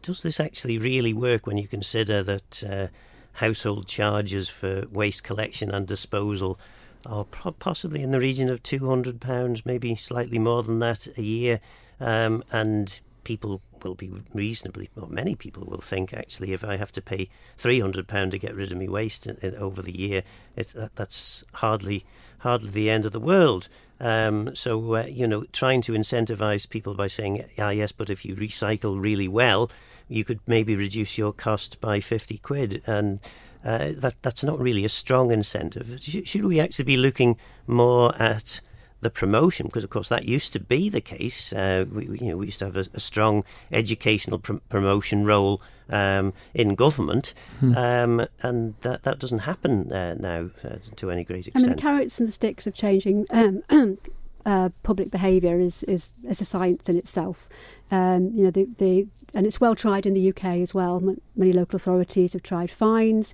does 0.01 0.23
this 0.23 0.39
actually 0.39 0.77
really 0.77 1.13
work 1.13 1.45
when 1.45 1.57
you 1.57 1.67
consider 1.67 2.23
that 2.23 2.63
uh, 2.63 2.87
household 3.33 3.87
charges 3.87 4.49
for 4.49 4.85
waste 4.91 5.23
collection 5.23 5.71
and 5.71 5.87
disposal 5.87 6.59
are 7.05 7.25
pro- 7.25 7.51
possibly 7.51 8.03
in 8.03 8.11
the 8.11 8.19
region 8.19 8.49
of 8.49 8.63
£200, 8.63 9.65
maybe 9.65 9.95
slightly 9.95 10.39
more 10.39 10.63
than 10.63 10.79
that 10.79 11.07
a 11.17 11.21
year? 11.21 11.59
Um, 11.99 12.43
and 12.51 12.99
people 13.23 13.61
will 13.83 13.95
be 13.95 14.11
reasonably, 14.33 14.89
or 14.99 15.07
many 15.07 15.35
people 15.35 15.65
will 15.65 15.81
think 15.81 16.13
actually, 16.13 16.53
if 16.53 16.63
I 16.63 16.77
have 16.77 16.91
to 16.93 17.01
pay 17.01 17.29
£300 17.57 18.31
to 18.31 18.37
get 18.37 18.55
rid 18.55 18.71
of 18.71 18.77
my 18.77 18.87
waste 18.87 19.27
in, 19.27 19.37
in, 19.41 19.55
over 19.55 19.81
the 19.81 19.97
year, 19.97 20.23
that, 20.55 20.95
that's 20.95 21.43
hardly 21.55 22.05
hardly 22.39 22.71
the 22.71 22.89
end 22.89 23.05
of 23.05 23.11
the 23.11 23.19
world. 23.19 23.67
Um, 23.99 24.55
so, 24.55 24.95
uh, 24.95 25.03
you 25.03 25.27
know, 25.27 25.43
trying 25.51 25.81
to 25.81 25.91
incentivize 25.91 26.67
people 26.67 26.95
by 26.95 27.05
saying, 27.05 27.45
ah, 27.59 27.69
yes, 27.69 27.91
but 27.91 28.09
if 28.09 28.25
you 28.25 28.35
recycle 28.35 29.01
really 29.01 29.27
well, 29.27 29.69
you 30.07 30.23
could 30.23 30.39
maybe 30.47 30.75
reduce 30.75 31.19
your 31.19 31.33
cost 31.33 31.79
by 31.79 31.99
50 31.99 32.39
quid. 32.39 32.81
And 32.87 33.19
uh, 33.63 33.91
that 33.97 34.15
that's 34.23 34.43
not 34.43 34.59
really 34.59 34.83
a 34.85 34.89
strong 34.89 35.31
incentive. 35.31 35.99
Should 36.01 36.45
we 36.45 36.59
actually 36.59 36.85
be 36.85 36.97
looking 36.97 37.37
more 37.67 38.19
at 38.19 38.59
the 39.01 39.09
promotion, 39.09 39.65
because 39.65 39.83
of 39.83 39.89
course 39.89 40.09
that 40.09 40.25
used 40.25 40.53
to 40.53 40.59
be 40.59 40.89
the 40.89 41.01
case. 41.01 41.51
Uh, 41.51 41.85
we, 41.91 42.05
you 42.05 42.29
know, 42.29 42.37
we 42.37 42.45
used 42.45 42.59
to 42.59 42.65
have 42.65 42.77
a, 42.77 42.85
a 42.93 42.99
strong 42.99 43.43
educational 43.71 44.39
pr- 44.39 44.53
promotion 44.69 45.25
role 45.25 45.61
um, 45.89 46.33
in 46.53 46.75
government, 46.75 47.33
hmm. 47.59 47.75
um, 47.75 48.25
and 48.41 48.75
that 48.81 49.03
that 49.03 49.19
doesn't 49.19 49.39
happen 49.39 49.91
uh, 49.91 50.15
now 50.19 50.49
uh, 50.63 50.77
to 50.95 51.11
any 51.11 51.23
great 51.23 51.47
extent. 51.47 51.65
I 51.65 51.67
mean, 51.67 51.75
the 51.75 51.81
carrots 51.81 52.19
and 52.19 52.27
the 52.27 52.31
sticks 52.31 52.65
of 52.65 52.73
changing 52.73 53.25
um, 53.31 53.63
uh, 54.45 54.69
public 54.83 55.11
behaviour 55.11 55.59
is, 55.59 55.83
is 55.83 56.09
is 56.27 56.41
a 56.41 56.45
science 56.45 56.87
in 56.89 56.97
itself. 56.97 57.49
Um, 57.89 58.31
you 58.33 58.43
know, 58.45 58.51
the, 58.51 58.67
the 58.77 59.07
and 59.33 59.45
it's 59.45 59.61
well 59.61 59.75
tried 59.75 60.05
in 60.05 60.13
the 60.13 60.29
UK 60.29 60.45
as 60.45 60.73
well. 60.73 60.99
many 61.35 61.53
local 61.53 61.77
authorities 61.77 62.33
have 62.33 62.43
tried 62.43 62.69
fines. 62.69 63.33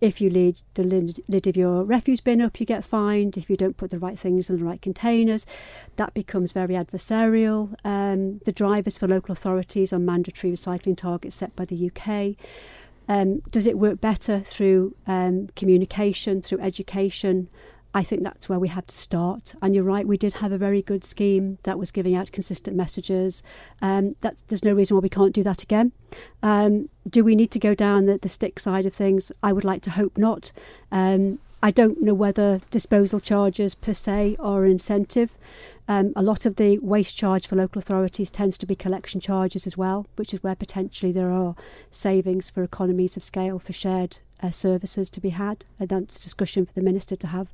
If 0.00 0.20
you 0.20 0.28
leave 0.30 0.56
the 0.74 0.84
lid, 0.84 1.46
of 1.46 1.56
your 1.56 1.84
refuse 1.84 2.20
bin 2.20 2.42
up, 2.42 2.58
you 2.58 2.66
get 2.66 2.84
fined. 2.84 3.36
If 3.36 3.48
you 3.48 3.56
don't 3.56 3.76
put 3.76 3.90
the 3.90 3.98
right 3.98 4.18
things 4.18 4.50
in 4.50 4.58
the 4.58 4.64
right 4.64 4.82
containers, 4.82 5.46
that 5.96 6.14
becomes 6.14 6.52
very 6.52 6.74
adversarial. 6.74 7.74
Um, 7.84 8.40
the 8.44 8.52
drivers 8.52 8.98
for 8.98 9.06
local 9.06 9.32
authorities 9.32 9.92
are 9.92 9.98
mandatory 9.98 10.52
recycling 10.52 10.96
targets 10.96 11.36
set 11.36 11.54
by 11.54 11.64
the 11.64 11.90
UK. 11.90 12.36
Um, 13.08 13.40
does 13.50 13.66
it 13.66 13.78
work 13.78 14.00
better 14.00 14.40
through 14.40 14.96
um, 15.06 15.48
communication, 15.54 16.42
through 16.42 16.60
education? 16.60 17.48
I 17.96 18.02
think 18.02 18.22
that's 18.22 18.46
where 18.46 18.58
we 18.58 18.68
had 18.68 18.88
to 18.88 18.94
start. 18.94 19.54
And 19.62 19.74
you're 19.74 19.82
right, 19.82 20.06
we 20.06 20.18
did 20.18 20.34
have 20.34 20.52
a 20.52 20.58
very 20.58 20.82
good 20.82 21.02
scheme 21.02 21.56
that 21.62 21.78
was 21.78 21.90
giving 21.90 22.14
out 22.14 22.30
consistent 22.30 22.76
messages. 22.76 23.42
Um, 23.80 24.16
that, 24.20 24.42
there's 24.48 24.62
no 24.62 24.74
reason 24.74 24.98
why 24.98 25.00
we 25.00 25.08
can't 25.08 25.32
do 25.32 25.42
that 25.44 25.62
again. 25.62 25.92
Um, 26.42 26.90
do 27.08 27.24
we 27.24 27.34
need 27.34 27.50
to 27.52 27.58
go 27.58 27.74
down 27.74 28.04
the, 28.04 28.18
the 28.18 28.28
stick 28.28 28.60
side 28.60 28.84
of 28.84 28.92
things? 28.92 29.32
I 29.42 29.54
would 29.54 29.64
like 29.64 29.80
to 29.80 29.92
hope 29.92 30.18
not. 30.18 30.52
Um, 30.92 31.38
I 31.62 31.70
don't 31.70 32.02
know 32.02 32.12
whether 32.12 32.60
disposal 32.70 33.18
charges 33.18 33.74
per 33.74 33.94
se 33.94 34.36
are 34.38 34.66
an 34.66 34.72
incentive. 34.72 35.30
Um, 35.88 36.12
a 36.16 36.22
lot 36.22 36.46
of 36.46 36.56
the 36.56 36.78
waste 36.78 37.16
charge 37.16 37.46
for 37.46 37.56
local 37.56 37.78
authorities 37.78 38.30
tends 38.30 38.58
to 38.58 38.66
be 38.66 38.74
collection 38.74 39.20
charges 39.20 39.66
as 39.66 39.76
well, 39.76 40.06
which 40.16 40.34
is 40.34 40.42
where 40.42 40.56
potentially 40.56 41.12
there 41.12 41.30
are 41.30 41.54
savings 41.90 42.50
for 42.50 42.62
economies 42.62 43.16
of 43.16 43.22
scale 43.22 43.58
for 43.58 43.72
shared 43.72 44.18
uh, 44.42 44.50
services 44.50 45.10
to 45.10 45.20
be 45.20 45.30
had. 45.30 45.64
And 45.78 45.88
that's 45.88 46.20
discussion 46.20 46.66
for 46.66 46.72
the 46.72 46.82
minister 46.82 47.16
to 47.16 47.26
have. 47.28 47.48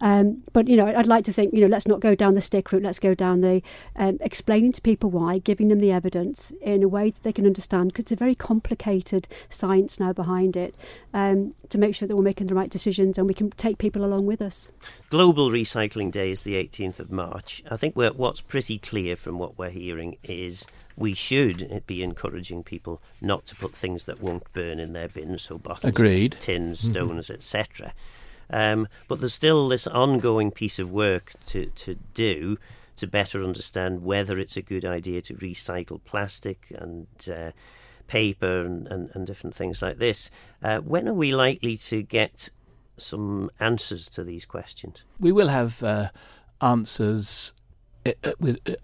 Um, 0.00 0.42
but 0.52 0.68
you 0.68 0.76
know, 0.76 0.86
I'd 0.86 1.06
like 1.06 1.24
to 1.24 1.32
think 1.32 1.54
you 1.54 1.60
know, 1.60 1.66
let's 1.66 1.86
not 1.86 2.00
go 2.00 2.14
down 2.14 2.34
the 2.34 2.40
stick 2.40 2.72
route. 2.72 2.82
Let's 2.82 2.98
go 2.98 3.14
down 3.14 3.40
the 3.40 3.62
um, 3.96 4.18
explaining 4.20 4.72
to 4.72 4.80
people 4.80 5.10
why, 5.10 5.38
giving 5.38 5.68
them 5.68 5.80
the 5.80 5.92
evidence 5.92 6.52
in 6.60 6.82
a 6.82 6.88
way 6.88 7.10
that 7.10 7.22
they 7.22 7.32
can 7.32 7.46
understand. 7.46 7.92
Because 7.92 8.04
it's 8.04 8.12
a 8.12 8.16
very 8.16 8.34
complicated 8.34 9.28
science 9.48 10.00
now 10.00 10.12
behind 10.12 10.56
it. 10.56 10.74
Um, 11.14 11.54
to 11.68 11.78
make 11.78 11.94
sure 11.94 12.08
that 12.08 12.16
we're 12.16 12.22
making 12.22 12.46
the 12.46 12.54
right 12.54 12.70
decisions 12.70 13.18
and 13.18 13.26
we 13.26 13.34
can 13.34 13.50
take 13.50 13.78
people 13.78 14.04
along 14.04 14.26
with 14.26 14.40
us. 14.40 14.70
Global 15.10 15.50
Recycling 15.50 16.10
Day 16.10 16.30
is 16.30 16.42
the 16.42 16.54
18th 16.54 17.00
of 17.00 17.10
March. 17.10 17.62
I 17.72 17.76
think 17.76 17.96
what's 17.96 18.40
pretty 18.42 18.78
clear 18.78 19.16
from 19.16 19.38
what 19.38 19.58
we're 19.58 19.70
hearing 19.70 20.18
is 20.22 20.66
we 20.96 21.14
should 21.14 21.82
be 21.86 22.02
encouraging 22.02 22.64
people 22.64 23.00
not 23.20 23.46
to 23.46 23.56
put 23.56 23.74
things 23.74 24.04
that 24.04 24.20
won't 24.20 24.52
burn 24.52 24.78
in 24.78 24.92
their 24.92 25.08
bins, 25.08 25.42
so 25.42 25.56
bottles, 25.56 25.88
Agreed. 25.88 26.36
tins, 26.38 26.82
mm-hmm. 26.82 26.92
stones, 26.92 27.26
mm-hmm. 27.26 27.34
etc. 27.34 27.94
Um, 28.50 28.88
but 29.08 29.20
there's 29.20 29.32
still 29.32 29.68
this 29.68 29.86
ongoing 29.86 30.50
piece 30.50 30.78
of 30.78 30.90
work 30.90 31.32
to, 31.46 31.66
to 31.66 31.96
do 32.12 32.58
to 32.96 33.06
better 33.06 33.42
understand 33.42 34.04
whether 34.04 34.38
it's 34.38 34.58
a 34.58 34.62
good 34.62 34.84
idea 34.84 35.22
to 35.22 35.34
recycle 35.34 36.04
plastic 36.04 36.70
and 36.76 37.06
uh, 37.32 37.52
paper 38.06 38.66
and, 38.66 38.86
and, 38.88 39.10
and, 39.14 39.26
different 39.26 39.56
things 39.56 39.80
like 39.80 39.96
this. 39.96 40.30
Uh, 40.62 40.78
when 40.80 41.08
are 41.08 41.14
we 41.14 41.34
likely 41.34 41.78
to 41.78 42.02
get 42.02 42.50
some 42.98 43.50
answers 43.58 44.10
to 44.10 44.22
these 44.22 44.44
questions? 44.44 45.04
We 45.18 45.32
will 45.32 45.48
have 45.48 45.82
uh, 45.82 46.10
answers 46.60 47.54
Uh, 48.04 48.12
uh, 48.24 48.32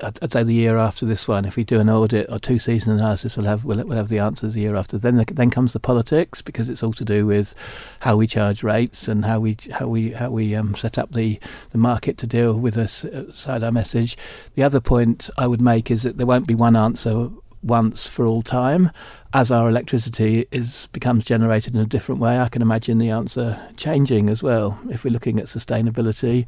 uh, 0.01 0.11
I'd 0.23 0.33
say 0.33 0.43
the 0.45 0.53
year 0.53 0.77
after 0.77 1.05
this 1.05 1.27
one, 1.27 1.45
if 1.45 1.57
we 1.57 1.65
do 1.65 1.81
an 1.81 1.91
audit 1.91 2.31
or 2.31 2.39
two 2.39 2.59
season 2.59 2.93
analysis, 2.93 3.37
we'll 3.37 3.47
have 3.47 3.65
we'll, 3.65 3.85
we'll 3.85 3.97
have 3.97 4.09
the 4.09 4.21
answers 4.21 4.55
the 4.55 4.61
year 4.61 4.77
after. 4.77 4.97
Then 4.97 5.17
the, 5.17 5.25
then 5.25 5.51
comes 5.51 5.73
the 5.73 5.81
politics 5.81 6.41
because 6.41 6.69
it's 6.69 6.83
all 6.83 6.93
to 6.93 7.05
do 7.05 7.27
with 7.27 7.55
how 8.01 8.17
we 8.17 8.27
charge 8.27 8.63
rates 8.63 9.09
and 9.09 9.25
how 9.25 9.41
we 9.41 9.57
how 9.73 9.89
we 9.89 10.13
how 10.13 10.31
we 10.31 10.55
um, 10.55 10.75
set 10.77 10.99
up 10.99 11.13
the, 11.13 11.41
the 11.71 11.79
market 11.79 12.17
to 12.19 12.27
deal 12.27 12.59
with 12.59 12.77
us 12.77 13.05
side 13.35 13.65
our 13.65 13.73
message. 13.73 14.17
The 14.55 14.63
other 14.63 14.81
point 14.81 15.31
I 15.37 15.47
would 15.47 15.61
make 15.61 15.91
is 15.91 16.05
that 16.05 16.17
there 16.17 16.27
won't 16.27 16.47
be 16.47 16.55
one 16.55 16.77
answer 16.77 17.31
once 17.63 18.07
for 18.07 18.25
all 18.25 18.43
time. 18.43 18.93
As 19.33 19.51
our 19.51 19.69
electricity 19.69 20.47
is 20.53 20.89
becomes 20.93 21.25
generated 21.25 21.75
in 21.75 21.81
a 21.81 21.87
different 21.87 22.21
way, 22.21 22.39
I 22.39 22.49
can 22.49 22.63
imagine 22.63 22.99
the 22.99 23.11
answer 23.11 23.61
changing 23.77 24.31
as 24.31 24.43
well. 24.43 24.79
If 24.91 25.05
we're 25.05 25.11
looking 25.11 25.41
at 25.41 25.47
sustainability 25.47 26.47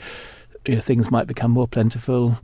you 0.67 0.75
know, 0.75 0.81
things 0.81 1.11
might 1.11 1.27
become 1.27 1.51
more 1.51 1.69
plentiful 1.69 2.39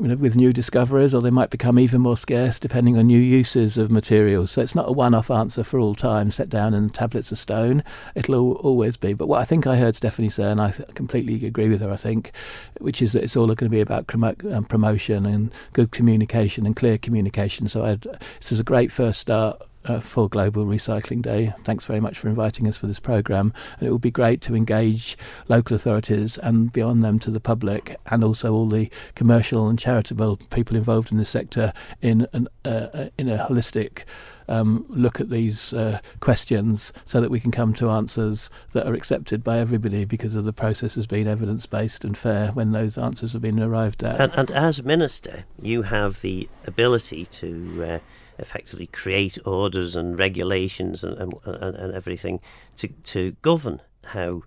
you 0.00 0.08
know, 0.08 0.16
with 0.16 0.34
new 0.34 0.52
discoveries, 0.52 1.14
or 1.14 1.22
they 1.22 1.30
might 1.30 1.50
become 1.50 1.78
even 1.78 2.00
more 2.00 2.16
scarce 2.16 2.58
depending 2.58 2.98
on 2.98 3.06
new 3.06 3.18
uses 3.18 3.78
of 3.78 3.90
materials. 3.90 4.50
So 4.50 4.60
it's 4.60 4.74
not 4.74 4.88
a 4.88 4.92
one-off 4.92 5.30
answer 5.30 5.62
for 5.62 5.78
all 5.78 5.94
time, 5.94 6.30
set 6.30 6.48
down 6.48 6.74
in 6.74 6.90
tablets 6.90 7.30
of 7.30 7.38
stone. 7.38 7.84
It'll 8.14 8.54
always 8.54 8.96
be. 8.96 9.12
But 9.12 9.28
what 9.28 9.40
I 9.40 9.44
think 9.44 9.66
I 9.66 9.76
heard 9.76 9.94
Stephanie 9.94 10.30
say, 10.30 10.44
and 10.44 10.60
I 10.60 10.72
completely 10.94 11.46
agree 11.46 11.68
with 11.68 11.80
her, 11.80 11.92
I 11.92 11.96
think, 11.96 12.32
which 12.80 13.00
is 13.00 13.12
that 13.12 13.22
it's 13.22 13.36
all 13.36 13.46
going 13.46 13.56
to 13.56 13.68
be 13.68 13.80
about 13.80 14.12
um, 14.14 14.64
promotion 14.64 15.26
and 15.26 15.52
good 15.72 15.92
communication 15.92 16.66
and 16.66 16.74
clear 16.74 16.98
communication. 16.98 17.68
So 17.68 17.84
I'd, 17.84 18.02
this 18.40 18.50
is 18.50 18.60
a 18.60 18.64
great 18.64 18.90
first 18.90 19.20
start 19.20 19.62
uh, 19.84 20.00
for 20.00 20.28
Global 20.28 20.64
Recycling 20.64 21.22
Day. 21.22 21.52
Thanks 21.64 21.84
very 21.84 22.00
much 22.00 22.18
for 22.18 22.28
inviting 22.28 22.66
us 22.68 22.76
for 22.76 22.86
this 22.86 23.00
programme. 23.00 23.52
And 23.78 23.88
it 23.88 23.92
would 23.92 24.00
be 24.00 24.10
great 24.10 24.40
to 24.42 24.54
engage 24.54 25.16
local 25.48 25.76
authorities 25.76 26.38
and 26.38 26.72
beyond 26.72 27.02
them 27.02 27.18
to 27.20 27.30
the 27.30 27.40
public 27.40 27.96
and 28.06 28.24
also 28.24 28.52
all 28.52 28.68
the 28.68 28.90
commercial 29.14 29.68
and 29.68 29.78
charitable 29.78 30.36
people 30.50 30.76
involved 30.76 31.12
in 31.12 31.18
the 31.18 31.24
sector 31.24 31.72
in, 32.00 32.26
an, 32.32 32.48
uh, 32.64 32.68
uh, 32.68 33.08
in 33.18 33.28
a 33.28 33.46
holistic 33.46 34.04
um, 34.48 34.84
look 34.88 35.20
at 35.20 35.30
these 35.30 35.72
uh, 35.72 36.00
questions 36.20 36.92
so 37.04 37.20
that 37.20 37.30
we 37.30 37.40
can 37.40 37.50
come 37.50 37.72
to 37.74 37.90
answers 37.90 38.50
that 38.72 38.86
are 38.86 38.94
accepted 38.94 39.42
by 39.42 39.58
everybody 39.58 40.04
because 40.04 40.34
of 40.34 40.44
the 40.44 40.52
process 40.52 40.94
has 40.94 41.06
been 41.06 41.26
evidence 41.26 41.66
based 41.66 42.04
and 42.04 42.16
fair 42.16 42.48
when 42.48 42.72
those 42.72 42.98
answers 42.98 43.32
have 43.32 43.42
been 43.42 43.60
arrived 43.60 44.02
at. 44.02 44.20
And, 44.20 44.32
and 44.34 44.50
as 44.50 44.82
Minister, 44.82 45.44
you 45.60 45.82
have 45.82 46.20
the 46.20 46.48
ability 46.66 47.26
to 47.26 47.84
uh, 47.88 47.98
effectively 48.38 48.86
create 48.86 49.38
orders 49.46 49.96
and 49.96 50.18
regulations 50.18 51.04
and, 51.04 51.16
and, 51.18 51.34
and 51.76 51.94
everything 51.94 52.40
to, 52.76 52.88
to 52.88 53.32
govern 53.42 53.80
how 54.04 54.42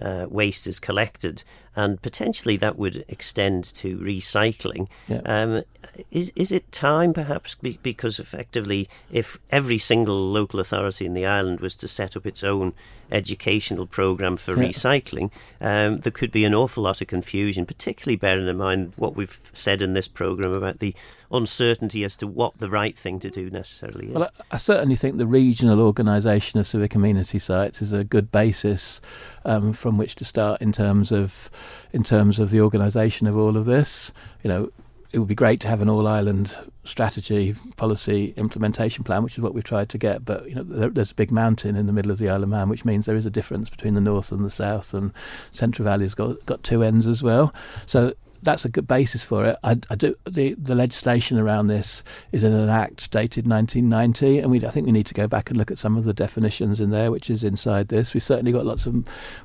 uh, 0.00 0.26
waste 0.28 0.66
is 0.66 0.78
collected, 0.78 1.42
and 1.80 2.02
potentially 2.02 2.58
that 2.58 2.76
would 2.76 3.04
extend 3.08 3.64
to 3.64 3.96
recycling. 3.96 4.86
Yeah. 5.08 5.22
Um, 5.24 5.62
is 6.10 6.30
is 6.36 6.52
it 6.52 6.70
time, 6.72 7.14
perhaps, 7.14 7.54
because 7.54 8.18
effectively, 8.18 8.86
if 9.10 9.38
every 9.50 9.78
single 9.78 10.30
local 10.30 10.60
authority 10.60 11.06
in 11.06 11.14
the 11.14 11.24
island 11.24 11.60
was 11.60 11.74
to 11.76 11.88
set 11.88 12.16
up 12.16 12.26
its 12.26 12.44
own 12.44 12.74
educational 13.10 13.86
program 13.86 14.36
for 14.36 14.54
yeah. 14.54 14.68
recycling, 14.68 15.30
um, 15.60 16.00
there 16.00 16.12
could 16.12 16.30
be 16.30 16.44
an 16.44 16.54
awful 16.54 16.82
lot 16.82 17.00
of 17.00 17.06
confusion, 17.06 17.64
particularly 17.64 18.16
bearing 18.16 18.46
in 18.46 18.58
mind 18.58 18.92
what 18.96 19.16
we've 19.16 19.40
said 19.54 19.80
in 19.80 19.94
this 19.94 20.06
program 20.06 20.52
about 20.52 20.80
the 20.80 20.94
uncertainty 21.32 22.04
as 22.04 22.16
to 22.16 22.26
what 22.26 22.58
the 22.58 22.68
right 22.68 22.98
thing 22.98 23.18
to 23.20 23.30
do 23.30 23.48
necessarily 23.50 24.08
is. 24.08 24.14
Well, 24.14 24.24
I, 24.24 24.44
I 24.52 24.56
certainly 24.58 24.96
think 24.96 25.16
the 25.16 25.26
regional 25.26 25.80
organisation 25.80 26.60
of 26.60 26.66
civic 26.66 26.94
amenity 26.94 27.38
sites 27.38 27.80
is 27.80 27.92
a 27.92 28.04
good 28.04 28.30
basis 28.30 29.00
um, 29.44 29.72
from 29.72 29.96
which 29.96 30.16
to 30.16 30.24
start 30.24 30.60
in 30.60 30.72
terms 30.72 31.10
of 31.12 31.50
in 31.92 32.04
terms 32.04 32.38
of 32.38 32.50
the 32.50 32.60
organisation 32.60 33.26
of 33.26 33.36
all 33.36 33.56
of 33.56 33.64
this. 33.64 34.12
You 34.42 34.48
know, 34.48 34.70
it 35.12 35.18
would 35.18 35.28
be 35.28 35.34
great 35.34 35.60
to 35.60 35.68
have 35.68 35.80
an 35.80 35.88
all 35.88 36.06
island 36.06 36.56
strategy, 36.84 37.54
policy, 37.76 38.32
implementation 38.36 39.02
plan, 39.04 39.22
which 39.22 39.36
is 39.36 39.40
what 39.42 39.54
we've 39.54 39.64
tried 39.64 39.88
to 39.90 39.98
get. 39.98 40.24
But 40.24 40.48
you 40.48 40.54
know, 40.54 40.62
there, 40.62 40.88
there's 40.88 41.10
a 41.10 41.16
big 41.16 41.30
mountain 41.30 41.76
in 41.76 41.86
the 41.86 41.92
middle 41.92 42.10
of 42.10 42.18
the 42.18 42.28
Isle 42.28 42.44
of 42.44 42.48
Man, 42.48 42.68
which 42.68 42.84
means 42.84 43.06
there 43.06 43.16
is 43.16 43.26
a 43.26 43.30
difference 43.30 43.70
between 43.70 43.94
the 43.94 44.00
north 44.00 44.30
and 44.30 44.44
the 44.44 44.50
south, 44.50 44.94
and 44.94 45.12
Central 45.52 45.84
Valley's 45.84 46.14
got 46.14 46.44
got 46.46 46.62
two 46.62 46.82
ends 46.82 47.06
as 47.06 47.22
well. 47.22 47.52
So 47.86 48.14
that's 48.42 48.64
a 48.64 48.68
good 48.68 48.86
basis 48.86 49.22
for 49.22 49.44
it. 49.44 49.56
I, 49.62 49.78
I, 49.90 49.94
do 49.94 50.14
the 50.28 50.54
the 50.54 50.74
legislation 50.74 51.38
around 51.38 51.66
this 51.66 52.02
is 52.32 52.44
in 52.44 52.52
an 52.52 52.68
act 52.68 53.10
dated 53.10 53.46
1990, 53.46 54.38
and 54.38 54.50
we 54.50 54.64
I 54.64 54.70
think 54.70 54.86
we 54.86 54.92
need 54.92 55.06
to 55.06 55.14
go 55.14 55.26
back 55.26 55.50
and 55.50 55.58
look 55.58 55.70
at 55.70 55.78
some 55.78 55.96
of 55.96 56.04
the 56.04 56.14
definitions 56.14 56.80
in 56.80 56.90
there, 56.90 57.10
which 57.10 57.30
is 57.30 57.44
inside 57.44 57.88
this. 57.88 58.14
We've 58.14 58.22
certainly 58.22 58.52
got 58.52 58.66
lots 58.66 58.86
of 58.86 58.94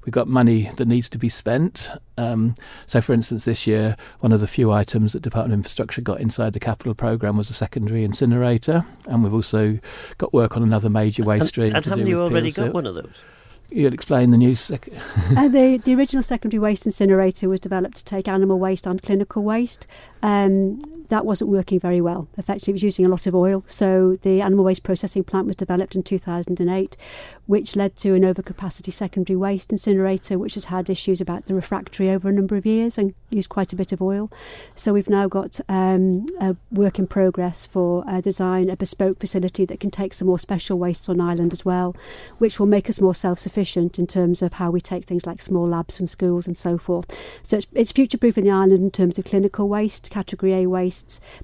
we've 0.05 0.13
got 0.13 0.27
money 0.27 0.71
that 0.77 0.87
needs 0.87 1.09
to 1.09 1.17
be 1.17 1.29
spent. 1.29 1.89
Um, 2.17 2.55
so, 2.87 3.01
for 3.01 3.13
instance, 3.13 3.45
this 3.45 3.67
year 3.67 3.97
one 4.19 4.31
of 4.31 4.39
the 4.39 4.47
few 4.47 4.71
items 4.71 5.13
that 5.13 5.21
Department 5.21 5.53
of 5.53 5.59
Infrastructure 5.59 6.01
got 6.01 6.21
inside 6.21 6.53
the 6.53 6.59
capital 6.59 6.93
program 6.93 7.37
was 7.37 7.49
a 7.49 7.53
secondary 7.53 8.03
incinerator, 8.03 8.85
and 9.07 9.23
we've 9.23 9.33
also 9.33 9.79
got 10.17 10.33
work 10.33 10.55
on 10.55 10.63
another 10.63 10.89
major 10.89 11.23
waste 11.23 11.47
stream. 11.47 11.75
And, 11.75 11.77
and 11.77 11.85
haven't 11.85 12.07
you 12.07 12.21
already 12.21 12.51
got 12.51 12.73
one 12.73 12.85
of 12.85 12.95
those? 12.95 13.21
You'd 13.69 13.93
explain 13.93 14.31
the 14.31 14.37
new. 14.37 14.55
Sec- 14.55 14.89
uh, 15.37 15.47
the 15.47 15.77
the 15.83 15.95
original 15.95 16.23
secondary 16.23 16.59
waste 16.59 16.85
incinerator 16.85 17.49
was 17.49 17.59
developed 17.59 17.97
to 17.97 18.05
take 18.05 18.27
animal 18.27 18.59
waste 18.59 18.85
and 18.85 19.01
clinical 19.01 19.43
waste. 19.43 19.87
Um, 20.21 20.94
that 21.09 21.25
wasn't 21.25 21.49
working 21.49 21.79
very 21.79 22.01
well. 22.01 22.27
Effectively, 22.37 22.71
it 22.71 22.75
was 22.75 22.83
using 22.83 23.05
a 23.05 23.09
lot 23.09 23.27
of 23.27 23.35
oil. 23.35 23.63
So 23.67 24.17
the 24.21 24.41
animal 24.41 24.65
waste 24.65 24.83
processing 24.83 25.23
plant 25.23 25.47
was 25.47 25.55
developed 25.55 25.95
in 25.95 26.03
2008, 26.03 26.97
which 27.45 27.75
led 27.75 27.95
to 27.97 28.13
an 28.13 28.23
overcapacity 28.23 28.91
secondary 28.91 29.37
waste 29.37 29.71
incinerator, 29.71 30.37
which 30.39 30.55
has 30.55 30.65
had 30.65 30.89
issues 30.89 31.21
about 31.21 31.45
the 31.45 31.53
refractory 31.53 32.09
over 32.09 32.29
a 32.29 32.33
number 32.33 32.55
of 32.55 32.65
years 32.65 32.97
and 32.97 33.13
used 33.29 33.49
quite 33.49 33.73
a 33.73 33.75
bit 33.75 33.91
of 33.91 34.01
oil. 34.01 34.31
So 34.75 34.93
we've 34.93 35.09
now 35.09 35.27
got 35.27 35.59
um, 35.69 36.25
a 36.39 36.55
work 36.71 36.99
in 36.99 37.07
progress 37.07 37.65
for 37.65 38.03
a 38.07 38.21
design 38.21 38.69
a 38.69 38.75
bespoke 38.75 39.19
facility 39.19 39.65
that 39.65 39.79
can 39.79 39.91
take 39.91 40.13
some 40.13 40.27
more 40.27 40.39
special 40.39 40.77
wastes 40.77 41.09
on 41.09 41.21
island 41.21 41.53
as 41.53 41.65
well, 41.65 41.95
which 42.37 42.59
will 42.59 42.67
make 42.67 42.89
us 42.89 43.01
more 43.01 43.15
self-sufficient 43.15 43.99
in 43.99 44.07
terms 44.07 44.41
of 44.41 44.53
how 44.53 44.71
we 44.71 44.81
take 44.81 45.05
things 45.05 45.25
like 45.25 45.41
small 45.41 45.67
labs 45.67 45.97
from 45.97 46.07
schools 46.07 46.47
and 46.47 46.57
so 46.57 46.77
forth. 46.77 47.05
So 47.43 47.57
it's, 47.57 47.67
it's 47.73 47.91
future-proofing 47.91 48.43
the 48.43 48.51
island 48.51 48.83
in 48.83 48.91
terms 48.91 49.19
of 49.19 49.25
clinical 49.25 49.67
waste, 49.67 50.09
category 50.09 50.53
A 50.53 50.67
waste 50.67 50.94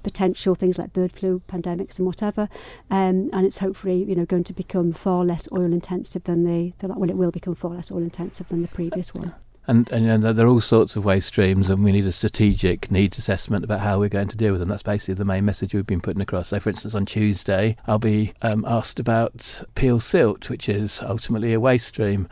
potential 0.04 0.56
things 0.56 0.78
like 0.78 0.94
bird 0.94 1.12
flu, 1.12 1.42
pandemics, 1.48 1.98
and 1.98 2.06
whatever. 2.06 2.48
Um, 2.90 3.30
and 3.34 3.46
it's 3.46 3.60
hopefully 3.60 4.04
you 4.04 4.16
know 4.16 4.26
going 4.26 4.44
to 4.46 4.54
become 4.54 4.94
far 4.94 5.24
less 5.26 5.48
oil 5.52 5.74
intensive 5.74 6.24
than 6.26 6.44
the, 6.44 6.74
the 6.80 6.88
well, 6.88 7.10
it 7.10 7.18
will 7.18 7.32
become 7.32 7.56
far 7.56 7.72
less 7.72 7.92
oil 7.92 8.00
intensive 8.00 8.48
than 8.48 8.62
the 8.62 8.68
previous 8.68 9.14
one. 9.14 9.34
And, 9.68 9.92
and, 9.92 10.08
and 10.08 10.24
there 10.38 10.46
are 10.46 10.50
all 10.50 10.60
sorts 10.60 10.96
of 10.96 11.06
waste 11.06 11.28
streams, 11.28 11.70
and 11.70 11.84
we 11.84 11.92
need 11.92 12.08
a 12.08 12.12
strategic 12.12 12.90
needs 12.90 13.20
assessment 13.20 13.64
about 13.64 13.82
how 13.82 14.00
we're 14.00 14.10
going 14.10 14.28
to 14.30 14.38
deal 14.38 14.52
with 14.52 14.60
them. 14.60 14.70
That's 14.70 14.82
basically 14.82 15.14
the 15.14 15.26
main 15.26 15.46
message 15.46 15.74
we've 15.74 15.86
been 15.86 16.02
putting 16.02 16.22
across. 16.22 16.48
So, 16.48 16.60
for 16.60 16.70
instance, 16.70 16.96
on 16.96 17.06
Tuesday, 17.06 17.78
I'll 17.86 18.00
be 18.00 18.34
um, 18.42 18.66
asked 18.68 19.00
about 19.00 19.64
peel 19.76 20.00
silt, 20.00 20.50
which 20.50 20.68
is 20.68 21.02
ultimately 21.04 21.54
a 21.54 21.60
waste 21.60 21.88
stream. 21.88 22.28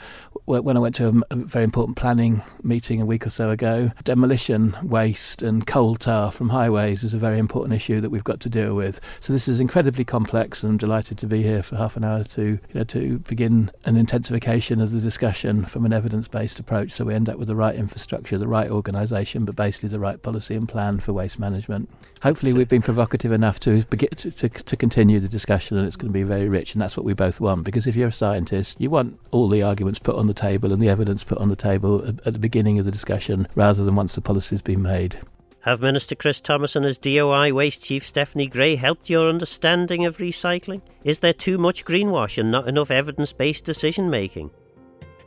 When 0.49 0.75
I 0.75 0.79
went 0.79 0.95
to 0.95 1.23
a, 1.29 1.35
very 1.35 1.63
important 1.63 1.95
planning 1.95 2.41
meeting 2.63 2.99
a 2.99 3.05
week 3.05 3.27
or 3.27 3.29
so 3.29 3.51
ago, 3.51 3.91
demolition 4.03 4.75
waste 4.81 5.43
and 5.43 5.67
coal 5.67 5.93
tar 5.93 6.31
from 6.31 6.49
highways 6.49 7.03
is 7.03 7.13
a 7.13 7.19
very 7.19 7.37
important 7.37 7.75
issue 7.75 8.01
that 8.01 8.09
we've 8.09 8.23
got 8.23 8.39
to 8.39 8.49
deal 8.49 8.73
with. 8.73 8.99
So, 9.19 9.31
this 9.31 9.47
is 9.47 9.59
incredibly 9.59 10.03
complex, 10.03 10.63
and 10.63 10.71
I'm 10.71 10.77
delighted 10.77 11.19
to 11.19 11.27
be 11.27 11.43
here 11.43 11.61
for 11.61 11.75
half 11.75 11.95
an 11.97 12.03
hour 12.03 12.23
to 12.23 12.41
you 12.41 12.59
know 12.73 12.83
to 12.85 13.19
begin 13.19 13.69
an 13.85 13.95
intensification 13.95 14.81
of 14.81 14.89
the 14.89 14.99
discussion 14.99 15.65
from 15.65 15.85
an 15.85 15.93
evidence-based 15.93 16.59
approach. 16.59 16.93
So 16.93 17.05
we 17.05 17.13
end 17.13 17.29
up 17.29 17.37
with 17.37 17.47
the 17.47 17.55
right 17.55 17.75
infrastructure, 17.75 18.39
the 18.39 18.47
right 18.47 18.71
organisation, 18.71 19.45
but 19.45 19.55
basically 19.55 19.89
the 19.89 19.99
right 19.99 20.19
policy 20.19 20.55
and 20.55 20.67
plan 20.67 20.99
for 20.99 21.13
waste 21.13 21.37
management. 21.37 21.89
Hopefully, 22.21 22.51
we've 22.51 22.67
been 22.67 22.81
provocative 22.81 23.31
enough 23.31 23.61
to, 23.61 23.81
to, 23.83 24.07
to, 24.07 24.49
to 24.49 24.75
continue 24.75 25.21
the 25.21 25.29
discussion, 25.29 25.77
and 25.77 25.87
it's 25.87 25.95
going 25.95 26.09
to 26.09 26.13
be 26.13 26.23
very 26.23 26.49
rich, 26.49 26.73
and 26.73 26.81
that's 26.81 26.97
what 26.97 27.05
we 27.05 27.13
both 27.13 27.39
want. 27.39 27.63
Because 27.63 27.87
if 27.87 27.95
you're 27.95 28.09
a 28.09 28.13
scientist, 28.13 28.81
you 28.81 28.89
want 28.89 29.17
all 29.31 29.47
the 29.47 29.63
arguments 29.63 29.99
put 29.99 30.15
on 30.15 30.27
the 30.27 30.33
table 30.33 30.73
and 30.73 30.81
the 30.81 30.89
evidence 30.89 31.23
put 31.23 31.37
on 31.37 31.47
the 31.47 31.55
table 31.55 32.05
at, 32.05 32.27
at 32.27 32.33
the 32.33 32.39
beginning 32.39 32.77
of 32.77 32.83
the 32.83 32.91
discussion, 32.91 33.47
rather 33.55 33.85
than 33.85 33.95
once 33.95 34.15
the 34.15 34.21
policy's 34.21 34.61
been 34.61 34.81
made. 34.81 35.19
Have 35.61 35.81
Minister 35.81 36.15
Chris 36.15 36.41
Thomas 36.41 36.75
and 36.75 36.85
his 36.85 36.97
DOI 36.97 37.53
Waste 37.53 37.83
Chief 37.83 38.05
Stephanie 38.05 38.47
Gray 38.47 38.75
helped 38.75 39.09
your 39.09 39.29
understanding 39.29 40.05
of 40.05 40.17
recycling? 40.17 40.81
Is 41.03 41.19
there 41.19 41.33
too 41.33 41.57
much 41.57 41.85
greenwash 41.85 42.37
and 42.37 42.51
not 42.51 42.67
enough 42.67 42.91
evidence 42.91 43.33
based 43.33 43.65
decision 43.65 44.09
making? 44.09 44.51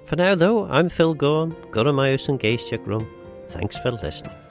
For 0.04 0.16
now, 0.16 0.34
though, 0.34 0.64
I'm 0.64 0.88
Phil 0.88 1.14
Gawne, 1.14 1.52
Guramaus 1.70 2.28
and 2.28 2.86
Rum. 2.86 3.08
Thanks 3.48 3.78
for 3.78 3.92
listening. 3.92 4.41